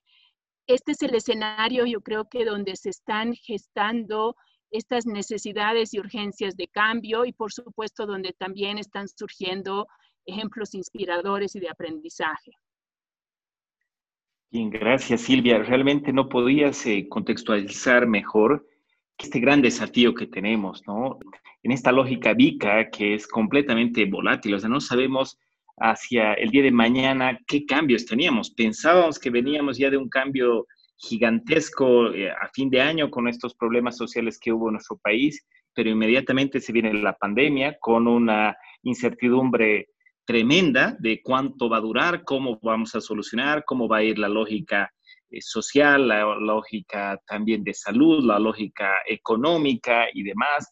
Este 0.67 0.93
es 0.93 1.03
el 1.03 1.15
escenario, 1.15 1.87
yo 1.87 2.01
creo 2.01 2.29
que 2.29 2.45
donde 2.45 2.77
se 2.77 2.91
están 2.91 3.35
gestando 3.35 4.37
estas 4.71 5.07
necesidades 5.07 5.95
y 5.95 5.99
urgencias 5.99 6.57
de 6.57 6.69
cambio 6.69 7.25
y 7.25 7.33
por 7.33 7.53
supuesto 7.53 8.07
donde 8.07 8.33
también 8.33 8.79
están 8.79 9.09
surgiendo 9.09 9.89
ejemplos 10.27 10.75
inspiradores 10.75 11.57
y 11.57 11.61
de 11.61 11.69
aprendizaje. 11.69 12.53
Bien, 14.53 14.71
gracias 14.71 15.23
Silvia. 15.23 15.59
Realmente 15.63 16.13
no 16.13 16.29
podías 16.29 16.85
eh, 16.87 17.09
contextualizar 17.09 18.07
mejor 18.07 18.67
este 19.25 19.41
gran 19.41 19.63
desafío 19.63 20.15
que 20.15 20.27
tenemos, 20.27 20.83
¿no? 20.87 21.19
En 21.63 21.73
esta 21.73 21.93
lógica 21.93 22.35
VICA 22.35 22.91
que 22.91 23.15
es 23.15 23.27
completamente 23.27 24.05
volátil, 24.07 24.55
o 24.55 24.59
sea, 24.59 24.69
no 24.69 24.81
sabemos 24.81 25.39
hacia 25.79 26.35
el 26.35 26.51
día 26.51 26.63
de 26.63 26.71
mañana 26.71 27.39
qué 27.47 27.65
cambios 27.65 28.07
teníamos. 28.07 28.51
Pensábamos 28.51 29.19
que 29.19 29.31
veníamos 29.31 29.79
ya 29.79 29.91
de 29.91 29.97
un 29.97 30.09
cambio 30.09 30.67
gigantesco 30.99 32.13
eh, 32.13 32.31
a 32.31 32.49
fin 32.53 32.69
de 32.71 32.81
año 32.81 33.11
con 33.11 33.29
estos 33.29 33.55
problemas 33.55 33.97
sociales 33.97 34.39
que 34.39 34.53
hubo 34.53 34.69
en 34.69 34.75
nuestro 34.75 34.99
país, 34.99 35.47
pero 35.75 35.91
inmediatamente 35.91 36.61
se 36.61 36.73
viene 36.73 36.93
la 36.93 37.15
pandemia 37.15 37.77
con 37.81 38.07
una 38.07 38.57
incertidumbre 38.83 39.89
tremenda 40.27 40.97
de 40.99 41.23
cuánto 41.23 41.69
va 41.69 41.79
a 41.79 41.81
durar, 41.81 42.25
cómo 42.25 42.59
vamos 42.63 42.95
a 42.95 43.01
solucionar, 43.01 43.65
cómo 43.65 43.89
va 43.89 43.99
a 43.99 44.03
ir 44.03 44.19
la 44.19 44.29
lógica 44.29 44.93
social, 45.39 46.09
la 46.09 46.25
lógica 46.37 47.21
también 47.27 47.63
de 47.65 47.75
salud, 47.75 48.25
la 48.25 48.39
lógica 48.39 48.97
económica 49.07 50.07
y 50.13 50.23
demás. 50.23 50.71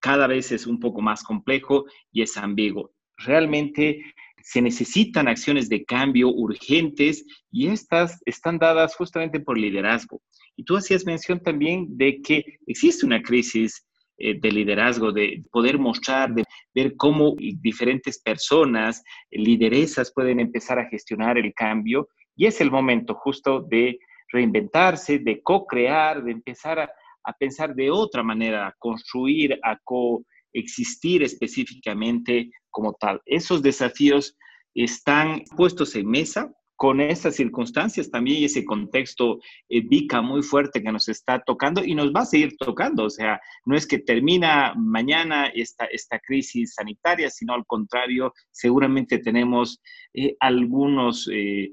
Cada 0.00 0.26
vez 0.26 0.52
es 0.52 0.66
un 0.66 0.78
poco 0.78 1.00
más 1.00 1.22
complejo 1.22 1.84
y 2.12 2.22
es 2.22 2.36
ambiguo. 2.36 2.92
Realmente 3.18 4.02
se 4.42 4.62
necesitan 4.62 5.26
acciones 5.26 5.68
de 5.68 5.84
cambio 5.84 6.28
urgentes 6.28 7.24
y 7.50 7.66
estas 7.66 8.22
están 8.26 8.58
dadas 8.58 8.94
justamente 8.94 9.40
por 9.40 9.58
liderazgo. 9.58 10.22
Y 10.54 10.64
tú 10.64 10.76
hacías 10.76 11.04
mención 11.04 11.40
también 11.40 11.86
de 11.96 12.22
que 12.22 12.44
existe 12.66 13.04
una 13.04 13.22
crisis 13.22 13.84
eh, 14.18 14.38
de 14.40 14.50
liderazgo, 14.50 15.12
de 15.12 15.42
poder 15.50 15.78
mostrar, 15.78 16.32
de 16.32 16.44
ver 16.74 16.96
cómo 16.96 17.34
diferentes 17.38 18.18
personas, 18.18 19.02
lideresas 19.30 20.10
pueden 20.14 20.40
empezar 20.40 20.78
a 20.78 20.88
gestionar 20.88 21.36
el 21.36 21.52
cambio. 21.52 22.08
Y 22.36 22.46
es 22.46 22.60
el 22.60 22.70
momento 22.70 23.14
justo 23.14 23.60
de 23.62 23.98
reinventarse, 24.32 25.18
de 25.18 25.42
co-crear, 25.42 26.22
de 26.22 26.32
empezar 26.32 26.78
a, 26.78 26.90
a, 27.24 27.32
pensar 27.32 27.74
de 27.74 27.90
otra 27.90 28.22
manera, 28.22 28.68
a 28.68 28.74
construir, 28.78 29.58
a 29.62 29.78
coexistir 29.82 31.22
específicamente 31.22 32.50
como 32.70 32.92
tal. 32.94 33.20
Esos 33.24 33.62
desafíos 33.62 34.36
están 34.74 35.42
puestos 35.56 35.96
en 35.96 36.08
mesa, 36.08 36.52
con 36.76 37.00
esas 37.00 37.34
circunstancias 37.34 38.10
también 38.10 38.42
y 38.42 38.44
ese 38.44 38.64
contexto 38.64 39.38
eh, 39.68 39.82
muy 40.22 40.42
fuerte 40.42 40.82
que 40.82 40.92
nos 40.92 41.08
está 41.08 41.40
tocando 41.40 41.82
y 41.82 41.94
nos 41.94 42.12
va 42.12 42.20
a 42.20 42.26
seguir 42.26 42.56
tocando. 42.58 43.04
O 43.04 43.10
sea, 43.10 43.40
no 43.64 43.74
es 43.76 43.86
que 43.86 43.98
termina 43.98 44.74
mañana 44.76 45.46
esta, 45.46 45.86
esta 45.86 46.20
crisis 46.20 46.74
sanitaria, 46.74 47.30
sino 47.30 47.54
al 47.54 47.64
contrario, 47.66 48.32
seguramente 48.50 49.18
tenemos 49.18 49.80
eh, 50.12 50.36
algunos, 50.40 51.28
eh, 51.32 51.72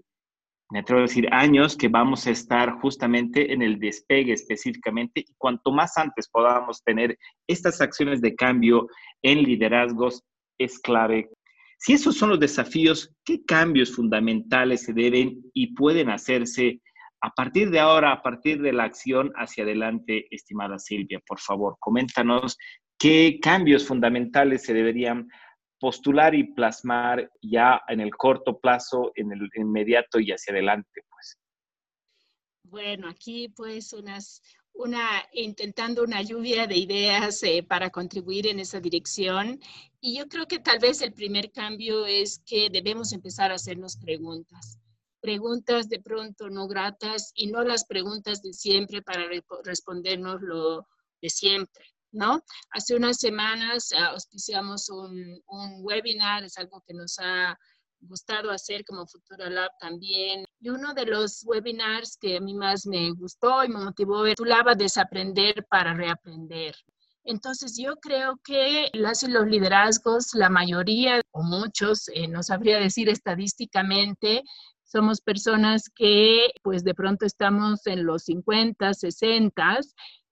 me 0.73 0.79
atrevo 0.79 0.99
a 0.99 1.03
decir, 1.03 1.29
años 1.31 1.77
que 1.77 1.87
vamos 1.87 2.27
a 2.27 2.31
estar 2.31 2.71
justamente 2.81 3.53
en 3.53 3.61
el 3.61 3.79
despegue 3.79 4.33
específicamente 4.33 5.21
y 5.21 5.33
cuanto 5.37 5.71
más 5.71 5.97
antes 5.97 6.27
podamos 6.27 6.83
tener 6.83 7.17
estas 7.47 7.79
acciones 7.79 8.19
de 8.19 8.35
cambio 8.35 8.87
en 9.21 9.43
liderazgos, 9.43 10.23
es 10.57 10.79
clave 10.79 11.29
si 11.85 11.91
esos 11.91 12.15
son 12.15 12.29
los 12.29 12.39
desafíos, 12.39 13.13
¿qué 13.25 13.43
cambios 13.43 13.93
fundamentales 13.93 14.83
se 14.83 14.93
deben 14.93 15.41
y 15.53 15.73
pueden 15.75 16.09
hacerse 16.09 16.79
a 17.19 17.31
partir 17.31 17.71
de 17.71 17.81
ahora, 17.81 18.13
a 18.13 18.21
partir 18.21 18.61
de 18.61 18.71
la 18.71 18.85
acción 18.85 19.33
hacia 19.35 19.65
adelante, 19.65 20.27
estimada 20.31 20.79
Silvia? 20.79 21.19
Por 21.27 21.41
favor, 21.41 21.75
coméntanos 21.81 22.57
qué 22.97 23.37
cambios 23.41 23.85
fundamentales 23.85 24.63
se 24.63 24.73
deberían 24.73 25.27
postular 25.83 26.33
y 26.33 26.45
plasmar 26.45 27.29
ya 27.41 27.81
en 27.89 27.99
el 27.99 28.15
corto 28.15 28.57
plazo, 28.57 29.11
en 29.15 29.33
el 29.33 29.49
inmediato 29.55 30.17
y 30.17 30.31
hacia 30.31 30.53
adelante, 30.53 31.01
pues. 31.09 31.37
Bueno, 32.63 33.09
aquí 33.09 33.49
pues 33.49 33.91
una, 33.91 35.27
intentando 35.33 36.03
una 36.03 36.21
lluvia 36.21 36.67
de 36.67 36.77
ideas 36.77 37.43
eh, 37.43 37.63
para 37.63 37.89
contribuir 37.89 38.47
en 38.47 38.61
esa 38.61 38.79
dirección. 38.79 39.59
Y 39.99 40.17
yo 40.17 40.29
creo 40.29 40.47
que 40.47 40.59
tal 40.59 40.79
vez 40.79 41.01
el 41.01 41.11
primer 41.11 41.51
cambio 41.51 42.05
es 42.05 42.41
que 42.45 42.69
debemos 42.71 43.11
empezar 43.11 43.51
a 43.51 43.55
hacernos 43.55 43.97
preguntas. 43.97 44.79
Preguntas 45.19 45.89
de 45.89 45.99
pronto 45.99 46.49
no 46.49 46.65
gratas 46.65 47.33
y 47.35 47.47
no 47.47 47.61
las 47.61 47.83
preguntas 47.83 48.41
de 48.41 48.53
siempre 48.53 49.01
para 49.01 49.25
respondernos 49.65 50.41
lo 50.41 50.87
de 51.21 51.29
siempre. 51.29 51.92
¿No? 52.13 52.41
Hace 52.69 52.95
unas 52.95 53.17
semanas 53.17 53.89
ah, 53.97 54.11
auspiciamos 54.11 54.87
un, 54.89 55.41
un 55.47 55.79
webinar, 55.81 56.43
es 56.43 56.57
algo 56.57 56.81
que 56.87 56.93
nos 56.93 57.17
ha 57.19 57.57
gustado 58.07 58.51
hacer 58.51 58.83
como 58.85 59.07
Futura 59.07 59.49
Lab 59.49 59.71
también. 59.79 60.45
Y 60.59 60.69
uno 60.69 60.93
de 60.93 61.05
los 61.05 61.43
webinars 61.45 62.17
que 62.19 62.37
a 62.37 62.39
mí 62.39 62.53
más 62.53 62.85
me 62.85 63.11
gustó 63.11 63.63
y 63.63 63.69
me 63.69 63.83
motivó 63.83 64.25
titulaba 64.25 64.75
Desaprender 64.75 65.65
para 65.69 65.93
reaprender. 65.93 66.75
Entonces 67.25 67.77
yo 67.77 67.95
creo 67.97 68.37
que 68.43 68.89
los 68.93 69.23
liderazgos, 69.47 70.33
la 70.33 70.49
mayoría 70.49 71.21
o 71.31 71.41
muchos, 71.41 72.09
eh, 72.13 72.27
no 72.27 72.43
sabría 72.43 72.79
decir 72.79 73.07
estadísticamente, 73.07 74.43
somos 74.83 75.21
personas 75.21 75.89
que 75.95 76.51
pues 76.61 76.83
de 76.83 76.93
pronto 76.93 77.25
estamos 77.25 77.87
en 77.87 78.05
los 78.05 78.23
50, 78.23 78.93
60 78.93 79.79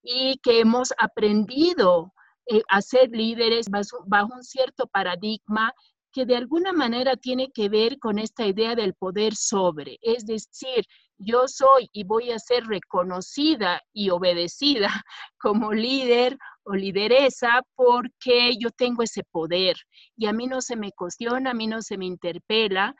y 0.03 0.39
que 0.43 0.59
hemos 0.59 0.93
aprendido 0.97 2.13
eh, 2.47 2.61
a 2.69 2.81
ser 2.81 3.09
líderes 3.11 3.67
bajo 3.69 4.33
un 4.33 4.43
cierto 4.43 4.87
paradigma 4.87 5.73
que 6.11 6.25
de 6.25 6.35
alguna 6.35 6.73
manera 6.73 7.15
tiene 7.15 7.51
que 7.51 7.69
ver 7.69 7.97
con 7.99 8.19
esta 8.19 8.45
idea 8.45 8.75
del 8.75 8.93
poder 8.93 9.35
sobre, 9.35 9.97
es 10.01 10.25
decir, 10.25 10.85
yo 11.17 11.47
soy 11.47 11.89
y 11.93 12.03
voy 12.03 12.31
a 12.31 12.39
ser 12.39 12.65
reconocida 12.65 13.81
y 13.93 14.09
obedecida 14.09 14.89
como 15.39 15.71
líder 15.71 16.37
o 16.63 16.73
lideresa 16.73 17.61
porque 17.75 18.53
yo 18.59 18.71
tengo 18.71 19.03
ese 19.03 19.23
poder. 19.23 19.75
Y 20.17 20.25
a 20.25 20.33
mí 20.33 20.47
no 20.47 20.61
se 20.61 20.75
me 20.75 20.91
cuestiona, 20.91 21.51
a 21.51 21.53
mí 21.53 21.67
no 21.67 21.81
se 21.81 21.97
me 21.97 22.05
interpela 22.05 22.95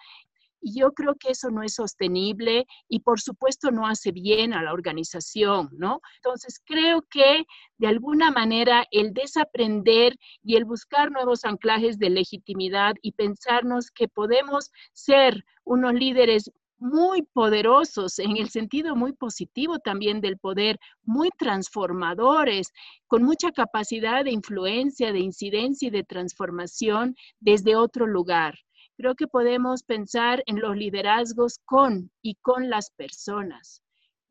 y 0.61 0.79
yo 0.79 0.93
creo 0.93 1.15
que 1.15 1.31
eso 1.31 1.49
no 1.49 1.63
es 1.63 1.73
sostenible 1.75 2.65
y 2.87 2.99
por 3.01 3.19
supuesto 3.19 3.71
no 3.71 3.87
hace 3.87 4.11
bien 4.11 4.53
a 4.53 4.61
la 4.63 4.73
organización, 4.73 5.69
¿no? 5.73 6.01
Entonces 6.17 6.61
creo 6.65 7.03
que 7.09 7.45
de 7.77 7.87
alguna 7.87 8.31
manera 8.31 8.85
el 8.91 9.13
desaprender 9.13 10.15
y 10.43 10.55
el 10.55 10.65
buscar 10.65 11.11
nuevos 11.11 11.45
anclajes 11.45 11.97
de 11.97 12.09
legitimidad 12.09 12.93
y 13.01 13.13
pensarnos 13.13 13.91
que 13.91 14.07
podemos 14.07 14.71
ser 14.93 15.43
unos 15.63 15.93
líderes 15.93 16.51
muy 16.81 17.21
poderosos 17.21 18.17
en 18.17 18.37
el 18.37 18.49
sentido 18.49 18.95
muy 18.95 19.13
positivo 19.13 19.77
también 19.77 20.19
del 20.19 20.39
poder, 20.39 20.79
muy 21.03 21.29
transformadores, 21.37 22.71
con 23.05 23.21
mucha 23.23 23.51
capacidad 23.51 24.23
de 24.23 24.31
influencia, 24.31 25.13
de 25.13 25.19
incidencia 25.19 25.89
y 25.89 25.91
de 25.91 26.03
transformación 26.03 27.15
desde 27.39 27.75
otro 27.75 28.07
lugar. 28.07 28.55
Creo 29.01 29.15
que 29.15 29.25
podemos 29.25 29.81
pensar 29.81 30.43
en 30.45 30.59
los 30.59 30.77
liderazgos 30.77 31.57
con 31.65 32.11
y 32.21 32.35
con 32.35 32.69
las 32.69 32.91
personas. 32.91 33.81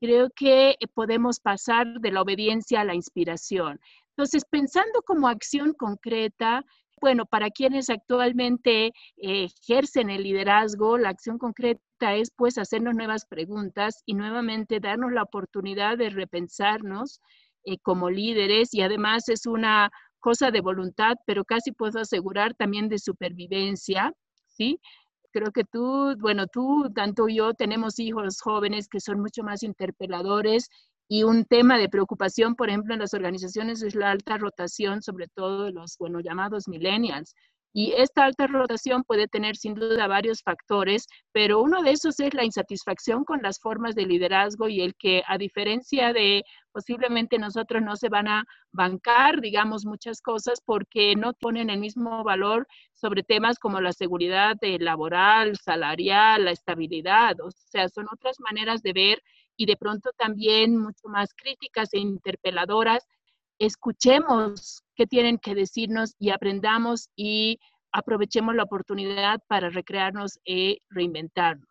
Creo 0.00 0.30
que 0.30 0.76
podemos 0.94 1.40
pasar 1.40 1.98
de 1.98 2.12
la 2.12 2.22
obediencia 2.22 2.80
a 2.80 2.84
la 2.84 2.94
inspiración. 2.94 3.80
Entonces, 4.10 4.44
pensando 4.48 5.02
como 5.02 5.26
acción 5.26 5.72
concreta, 5.72 6.64
bueno, 7.00 7.26
para 7.26 7.50
quienes 7.50 7.90
actualmente 7.90 8.92
eh, 9.16 9.48
ejercen 9.66 10.08
el 10.08 10.22
liderazgo, 10.22 10.98
la 10.98 11.08
acción 11.08 11.38
concreta 11.38 12.14
es 12.14 12.30
pues 12.36 12.56
hacernos 12.56 12.94
nuevas 12.94 13.26
preguntas 13.26 14.04
y 14.06 14.14
nuevamente 14.14 14.78
darnos 14.78 15.10
la 15.10 15.24
oportunidad 15.24 15.98
de 15.98 16.10
repensarnos 16.10 17.20
eh, 17.64 17.78
como 17.82 18.08
líderes 18.08 18.72
y 18.72 18.82
además 18.82 19.28
es 19.30 19.46
una 19.46 19.90
cosa 20.20 20.52
de 20.52 20.60
voluntad, 20.60 21.16
pero 21.26 21.44
casi 21.44 21.72
puedo 21.72 21.98
asegurar 21.98 22.54
también 22.54 22.88
de 22.88 23.00
supervivencia 23.00 24.14
¿sí? 24.60 24.80
Creo 25.32 25.52
que 25.52 25.64
tú, 25.64 26.14
bueno, 26.18 26.46
tú, 26.46 26.90
tanto 26.94 27.28
yo, 27.28 27.54
tenemos 27.54 27.98
hijos 27.98 28.40
jóvenes 28.42 28.88
que 28.88 29.00
son 29.00 29.20
mucho 29.20 29.42
más 29.42 29.62
interpeladores 29.62 30.68
y 31.08 31.22
un 31.22 31.46
tema 31.46 31.78
de 31.78 31.88
preocupación, 31.88 32.56
por 32.56 32.68
ejemplo, 32.68 32.92
en 32.92 33.00
las 33.00 33.14
organizaciones 33.14 33.82
es 33.82 33.94
la 33.94 34.10
alta 34.10 34.36
rotación, 34.36 35.02
sobre 35.02 35.28
todo 35.28 35.70
los, 35.70 35.96
bueno, 35.98 36.20
llamados 36.20 36.68
millennials. 36.68 37.34
Y 37.72 37.92
esta 37.92 38.24
alta 38.24 38.48
rotación 38.48 39.04
puede 39.04 39.28
tener 39.28 39.56
sin 39.56 39.74
duda 39.74 40.08
varios 40.08 40.42
factores, 40.42 41.06
pero 41.32 41.60
uno 41.60 41.82
de 41.82 41.92
esos 41.92 42.18
es 42.18 42.34
la 42.34 42.44
insatisfacción 42.44 43.24
con 43.24 43.40
las 43.42 43.60
formas 43.60 43.94
de 43.94 44.06
liderazgo 44.06 44.68
y 44.68 44.80
el 44.80 44.94
que 44.96 45.22
a 45.28 45.38
diferencia 45.38 46.12
de 46.12 46.42
posiblemente 46.72 47.38
nosotros 47.38 47.82
no 47.82 47.96
se 47.96 48.08
van 48.08 48.26
a 48.28 48.44
bancar, 48.72 49.40
digamos, 49.40 49.84
muchas 49.84 50.20
cosas 50.20 50.60
porque 50.64 51.14
no 51.16 51.32
ponen 51.34 51.70
el 51.70 51.78
mismo 51.78 52.24
valor 52.24 52.66
sobre 52.92 53.22
temas 53.22 53.58
como 53.58 53.80
la 53.80 53.92
seguridad 53.92 54.56
laboral, 54.60 55.56
salarial, 55.56 56.44
la 56.44 56.50
estabilidad. 56.52 57.40
O 57.40 57.50
sea, 57.50 57.88
son 57.88 58.06
otras 58.12 58.40
maneras 58.40 58.82
de 58.82 58.92
ver 58.92 59.22
y 59.56 59.66
de 59.66 59.76
pronto 59.76 60.10
también 60.16 60.76
mucho 60.76 61.08
más 61.08 61.34
críticas 61.34 61.92
e 61.92 61.98
interpeladoras 61.98 63.06
escuchemos 63.60 64.82
qué 64.96 65.06
tienen 65.06 65.38
que 65.38 65.54
decirnos 65.54 66.16
y 66.18 66.30
aprendamos 66.30 67.10
y 67.14 67.60
aprovechemos 67.92 68.54
la 68.54 68.64
oportunidad 68.64 69.40
para 69.46 69.68
recrearnos 69.68 70.40
y 70.44 70.78
reinventarnos. 70.88 71.68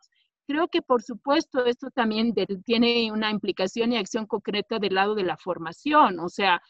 Creo 0.47 0.67
que, 0.67 0.81
por 0.81 1.03
supuesto, 1.03 1.65
esto 1.65 1.89
también 1.91 2.33
tiene 2.63 3.11
una 3.11 3.31
implicación 3.31 3.91
y 3.91 3.97
acción 3.97 4.25
concreta 4.25 4.79
del 4.79 4.95
lado 4.95 5.15
de 5.15 5.23
la 5.23 5.37
formación, 5.37 6.19
o 6.19 6.29
sea, 6.29 6.61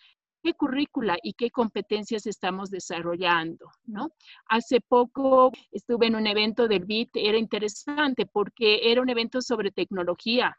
qué 0.42 0.54
currícula 0.54 1.18
y 1.22 1.34
qué 1.34 1.52
competencias 1.52 2.26
estamos 2.26 2.70
desarrollando, 2.70 3.72
¿no? 3.84 4.12
Hace 4.48 4.80
poco 4.80 5.52
estuve 5.72 6.08
en 6.08 6.16
un 6.16 6.28
evento 6.28 6.68
del 6.68 6.86
BIT, 6.86 7.12
era 7.16 7.38
interesante 7.38 8.26
porque 8.26 8.92
era 8.92 9.02
un 9.02 9.10
evento 9.10 9.42
sobre 9.42 9.72
tecnología 9.72 10.58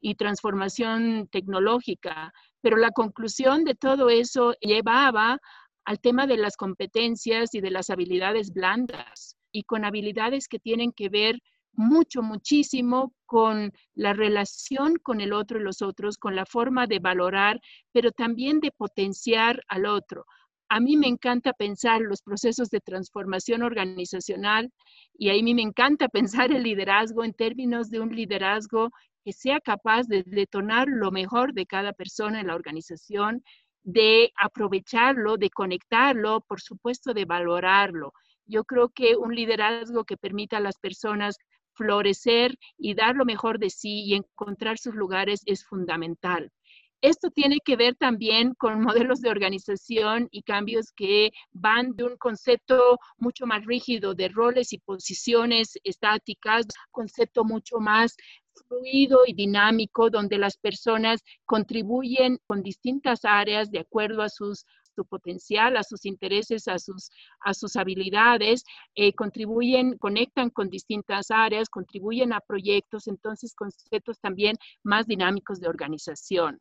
y 0.00 0.14
transformación 0.14 1.28
tecnológica. 1.30 2.32
Pero 2.60 2.76
la 2.76 2.90
conclusión 2.90 3.64
de 3.64 3.74
todo 3.74 4.10
eso 4.10 4.54
llevaba 4.60 5.38
al 5.84 6.00
tema 6.00 6.26
de 6.26 6.36
las 6.36 6.56
competencias 6.56 7.54
y 7.54 7.60
de 7.60 7.70
las 7.70 7.90
habilidades 7.90 8.52
blandas 8.52 9.36
y 9.52 9.62
con 9.62 9.84
habilidades 9.84 10.48
que 10.48 10.58
tienen 10.58 10.92
que 10.92 11.08
ver 11.08 11.40
mucho, 11.72 12.22
muchísimo 12.22 13.14
con 13.24 13.72
la 13.94 14.12
relación 14.12 14.96
con 14.96 15.20
el 15.20 15.32
otro 15.32 15.60
y 15.60 15.62
los 15.62 15.80
otros, 15.80 16.18
con 16.18 16.34
la 16.34 16.44
forma 16.44 16.86
de 16.86 16.98
valorar, 16.98 17.60
pero 17.92 18.10
también 18.10 18.60
de 18.60 18.72
potenciar 18.72 19.62
al 19.68 19.86
otro. 19.86 20.24
A 20.70 20.80
mí 20.80 20.96
me 20.96 21.06
encanta 21.06 21.52
pensar 21.52 22.00
los 22.02 22.20
procesos 22.20 22.68
de 22.68 22.80
transformación 22.80 23.62
organizacional 23.62 24.70
y 25.16 25.30
a 25.30 25.42
mí 25.42 25.54
me 25.54 25.62
encanta 25.62 26.08
pensar 26.12 26.52
el 26.52 26.64
liderazgo 26.64 27.24
en 27.24 27.32
términos 27.32 27.90
de 27.90 28.00
un 28.00 28.14
liderazgo 28.14 28.90
que 29.24 29.32
sea 29.32 29.60
capaz 29.60 30.06
de 30.06 30.22
detonar 30.26 30.88
lo 30.88 31.10
mejor 31.10 31.52
de 31.54 31.66
cada 31.66 31.92
persona 31.92 32.40
en 32.40 32.48
la 32.48 32.54
organización, 32.54 33.42
de 33.82 34.32
aprovecharlo, 34.40 35.36
de 35.36 35.50
conectarlo, 35.50 36.40
por 36.42 36.60
supuesto, 36.60 37.14
de 37.14 37.24
valorarlo. 37.24 38.12
Yo 38.46 38.64
creo 38.64 38.90
que 38.90 39.16
un 39.16 39.34
liderazgo 39.34 40.04
que 40.04 40.16
permita 40.16 40.58
a 40.58 40.60
las 40.60 40.78
personas 40.78 41.36
florecer 41.74 42.56
y 42.76 42.94
dar 42.94 43.14
lo 43.16 43.24
mejor 43.24 43.58
de 43.58 43.70
sí 43.70 44.04
y 44.04 44.14
encontrar 44.14 44.78
sus 44.78 44.94
lugares 44.94 45.42
es 45.46 45.64
fundamental. 45.64 46.50
Esto 47.00 47.30
tiene 47.30 47.58
que 47.64 47.76
ver 47.76 47.94
también 47.94 48.54
con 48.54 48.80
modelos 48.82 49.20
de 49.20 49.30
organización 49.30 50.26
y 50.32 50.42
cambios 50.42 50.90
que 50.90 51.30
van 51.52 51.94
de 51.94 52.02
un 52.02 52.16
concepto 52.16 52.98
mucho 53.18 53.46
más 53.46 53.64
rígido 53.64 54.14
de 54.14 54.28
roles 54.28 54.72
y 54.72 54.78
posiciones 54.78 55.78
estáticas, 55.84 56.66
concepto 56.90 57.44
mucho 57.44 57.78
más 57.78 58.16
fluido 58.66 59.20
y 59.26 59.34
dinámico 59.34 60.10
donde 60.10 60.38
las 60.38 60.56
personas 60.56 61.22
contribuyen 61.44 62.40
con 62.48 62.64
distintas 62.64 63.24
áreas 63.24 63.70
de 63.70 63.78
acuerdo 63.78 64.22
a 64.22 64.28
sus 64.28 64.64
su 64.98 65.04
potencial, 65.06 65.76
a 65.76 65.84
sus 65.84 66.04
intereses, 66.04 66.66
a 66.66 66.76
sus, 66.80 67.76
habilidades, 67.76 68.64
eh, 68.96 69.12
contribuyen, 69.12 69.96
conectan 69.96 70.50
con 70.50 70.68
distintas 70.70 71.30
áreas, 71.30 71.68
contribuyen 71.68 72.32
a 72.32 72.40
proyectos, 72.40 73.06
entonces 73.06 73.54
conceptos 73.54 74.18
también 74.18 74.56
más 74.82 75.06
dinámicos 75.06 75.60
de 75.60 75.68
organización. 75.68 76.58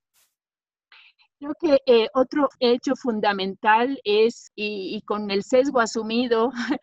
Creo 1.39 1.53
que 1.59 1.81
eh, 1.85 2.07
otro 2.15 2.49
hecho 2.59 2.95
fundamental 2.95 3.99
es, 4.03 4.51
y, 4.55 5.01
con 5.03 5.29
el 5.29 5.43
sesgo 5.43 5.79
asumido 5.79 6.51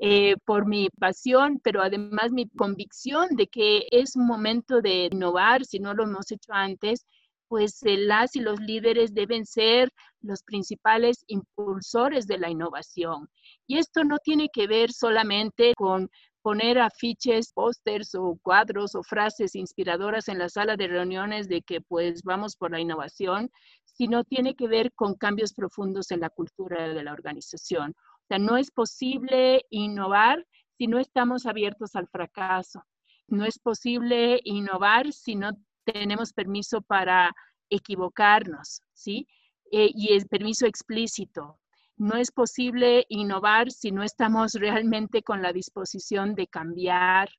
eh, 0.00 0.36
por 0.44 0.66
mi 0.66 0.88
pasión, 0.90 1.60
pero 1.62 1.82
además 1.82 2.30
mi 2.30 2.48
convicción 2.48 3.28
de 3.34 3.48
que 3.48 3.86
es 3.90 4.16
momento 4.16 4.80
de 4.80 5.06
innovar, 5.06 5.64
si 5.64 5.80
no 5.80 5.92
lo 5.92 6.04
hemos 6.04 6.30
hecho 6.30 6.52
antes, 6.52 7.04
pues 7.48 7.82
eh, 7.82 7.96
las 7.96 8.36
y 8.36 8.40
los 8.40 8.60
líderes 8.60 9.12
deben 9.12 9.44
ser 9.44 9.90
los 10.20 10.42
principales 10.44 11.24
impulsores 11.26 12.28
de 12.28 12.38
la 12.38 12.48
innovación. 12.50 13.28
Y 13.66 13.78
esto 13.78 14.04
no 14.04 14.18
tiene 14.18 14.48
que 14.52 14.68
ver 14.68 14.92
solamente 14.92 15.74
con 15.76 16.08
poner 16.46 16.78
afiches, 16.78 17.52
pósters 17.52 18.14
o 18.14 18.38
cuadros 18.40 18.94
o 18.94 19.02
frases 19.02 19.56
inspiradoras 19.56 20.28
en 20.28 20.38
la 20.38 20.48
sala 20.48 20.76
de 20.76 20.86
reuniones 20.86 21.48
de 21.48 21.60
que 21.60 21.80
pues 21.80 22.22
vamos 22.22 22.54
por 22.54 22.70
la 22.70 22.78
innovación, 22.78 23.50
sino 23.84 24.22
tiene 24.22 24.54
que 24.54 24.68
ver 24.68 24.92
con 24.92 25.16
cambios 25.16 25.52
profundos 25.52 26.12
en 26.12 26.20
la 26.20 26.30
cultura 26.30 26.86
de 26.86 27.02
la 27.02 27.12
organización. 27.12 27.96
O 27.98 28.26
sea, 28.28 28.38
no 28.38 28.56
es 28.56 28.70
posible 28.70 29.64
innovar 29.70 30.46
si 30.78 30.86
no 30.86 31.00
estamos 31.00 31.46
abiertos 31.46 31.96
al 31.96 32.06
fracaso. 32.06 32.80
No 33.26 33.44
es 33.44 33.58
posible 33.58 34.40
innovar 34.44 35.12
si 35.12 35.34
no 35.34 35.50
tenemos 35.84 36.32
permiso 36.32 36.80
para 36.80 37.34
equivocarnos, 37.70 38.82
¿sí? 38.92 39.26
Eh, 39.72 39.90
y 39.92 40.14
es 40.14 40.28
permiso 40.28 40.64
explícito. 40.64 41.58
No 41.98 42.16
es 42.16 42.30
posible 42.30 43.06
innovar 43.08 43.70
si 43.70 43.90
no 43.90 44.02
estamos 44.02 44.52
realmente 44.52 45.22
con 45.22 45.40
la 45.40 45.52
disposición 45.52 46.34
de 46.34 46.46
cambiar. 46.46 47.30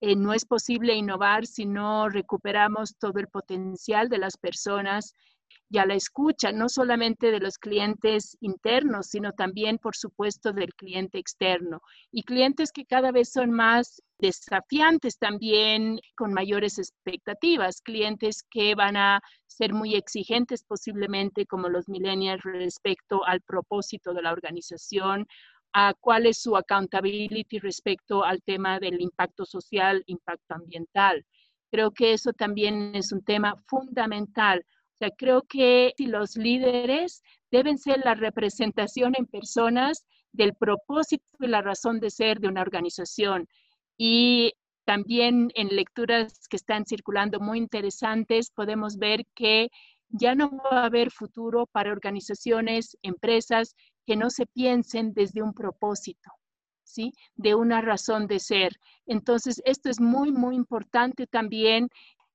Eh, 0.00 0.16
no 0.16 0.32
es 0.32 0.44
posible 0.44 0.94
innovar 0.94 1.46
si 1.46 1.64
no 1.64 2.08
recuperamos 2.08 2.96
todo 2.96 3.20
el 3.20 3.28
potencial 3.28 4.08
de 4.08 4.18
las 4.18 4.36
personas 4.36 5.14
y 5.68 5.78
a 5.78 5.86
la 5.86 5.94
escucha, 5.94 6.52
no 6.52 6.68
solamente 6.68 7.30
de 7.30 7.40
los 7.40 7.58
clientes 7.58 8.36
internos, 8.40 9.06
sino 9.06 9.32
también, 9.32 9.78
por 9.78 9.94
supuesto, 9.94 10.52
del 10.52 10.74
cliente 10.74 11.18
externo. 11.18 11.80
Y 12.10 12.24
clientes 12.24 12.72
que 12.72 12.84
cada 12.84 13.12
vez 13.12 13.30
son 13.32 13.52
más 13.52 14.02
desafiantes 14.18 15.18
también, 15.18 16.00
con 16.16 16.32
mayores 16.32 16.78
expectativas, 16.78 17.80
clientes 17.82 18.42
que 18.50 18.74
van 18.74 18.96
a 18.96 19.20
ser 19.46 19.72
muy 19.72 19.94
exigentes 19.94 20.64
posiblemente 20.64 21.46
como 21.46 21.68
los 21.68 21.88
millennials 21.88 22.42
respecto 22.42 23.24
al 23.24 23.40
propósito 23.40 24.12
de 24.12 24.22
la 24.22 24.32
organización, 24.32 25.26
a 25.72 25.94
cuál 25.94 26.26
es 26.26 26.42
su 26.42 26.56
accountability 26.56 27.58
respecto 27.60 28.24
al 28.24 28.42
tema 28.42 28.80
del 28.80 29.00
impacto 29.00 29.44
social, 29.44 30.02
impacto 30.06 30.54
ambiental. 30.54 31.24
Creo 31.70 31.92
que 31.92 32.12
eso 32.12 32.32
también 32.32 32.94
es 32.96 33.12
un 33.12 33.22
tema 33.22 33.54
fundamental 33.68 34.64
sea, 35.00 35.10
creo 35.16 35.42
que 35.42 35.94
los 35.98 36.36
líderes 36.36 37.22
deben 37.50 37.78
ser 37.78 38.00
la 38.04 38.14
representación 38.14 39.14
en 39.16 39.26
personas 39.26 40.06
del 40.32 40.54
propósito 40.54 41.24
y 41.40 41.48
la 41.48 41.62
razón 41.62 42.00
de 42.00 42.10
ser 42.10 42.38
de 42.38 42.48
una 42.48 42.60
organización. 42.60 43.48
Y 43.96 44.52
también 44.84 45.50
en 45.54 45.68
lecturas 45.68 46.46
que 46.48 46.56
están 46.56 46.84
circulando 46.84 47.40
muy 47.40 47.58
interesantes, 47.58 48.50
podemos 48.50 48.98
ver 48.98 49.24
que 49.34 49.70
ya 50.08 50.34
no 50.34 50.50
va 50.50 50.82
a 50.82 50.86
haber 50.86 51.10
futuro 51.10 51.66
para 51.66 51.92
organizaciones, 51.92 52.96
empresas 53.02 53.74
que 54.06 54.16
no 54.16 54.30
se 54.30 54.46
piensen 54.46 55.12
desde 55.14 55.42
un 55.42 55.54
propósito, 55.54 56.30
¿sí? 56.82 57.12
De 57.36 57.54
una 57.54 57.80
razón 57.80 58.26
de 58.26 58.40
ser. 58.40 58.72
Entonces, 59.06 59.62
esto 59.64 59.88
es 59.88 60.00
muy, 60.00 60.32
muy 60.32 60.56
importante 60.56 61.26
también 61.26 61.88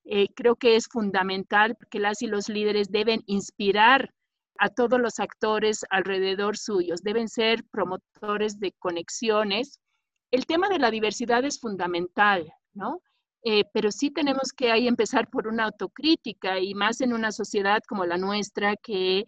eh, 0.05 0.27
creo 0.35 0.55
que 0.55 0.75
es 0.75 0.87
fundamental 0.87 1.75
que 1.89 1.99
las 1.99 2.21
y 2.21 2.27
los 2.27 2.47
líderes 2.47 2.91
deben 2.91 3.23
inspirar 3.25 4.13
a 4.59 4.69
todos 4.69 4.99
los 4.99 5.19
actores 5.19 5.83
alrededor 5.89 6.57
suyos, 6.57 7.01
deben 7.01 7.27
ser 7.27 7.63
promotores 7.71 8.59
de 8.59 8.71
conexiones. 8.79 9.79
El 10.31 10.45
tema 10.45 10.69
de 10.69 10.79
la 10.79 10.91
diversidad 10.91 11.43
es 11.43 11.59
fundamental, 11.59 12.53
¿no? 12.73 13.01
Eh, 13.43 13.63
pero 13.73 13.91
sí 13.91 14.11
tenemos 14.11 14.53
que 14.55 14.71
ahí 14.71 14.87
empezar 14.87 15.29
por 15.29 15.47
una 15.47 15.65
autocrítica 15.65 16.59
y 16.59 16.73
más 16.73 17.01
en 17.01 17.13
una 17.13 17.31
sociedad 17.31 17.79
como 17.87 18.05
la 18.05 18.17
nuestra 18.17 18.75
que 18.75 19.25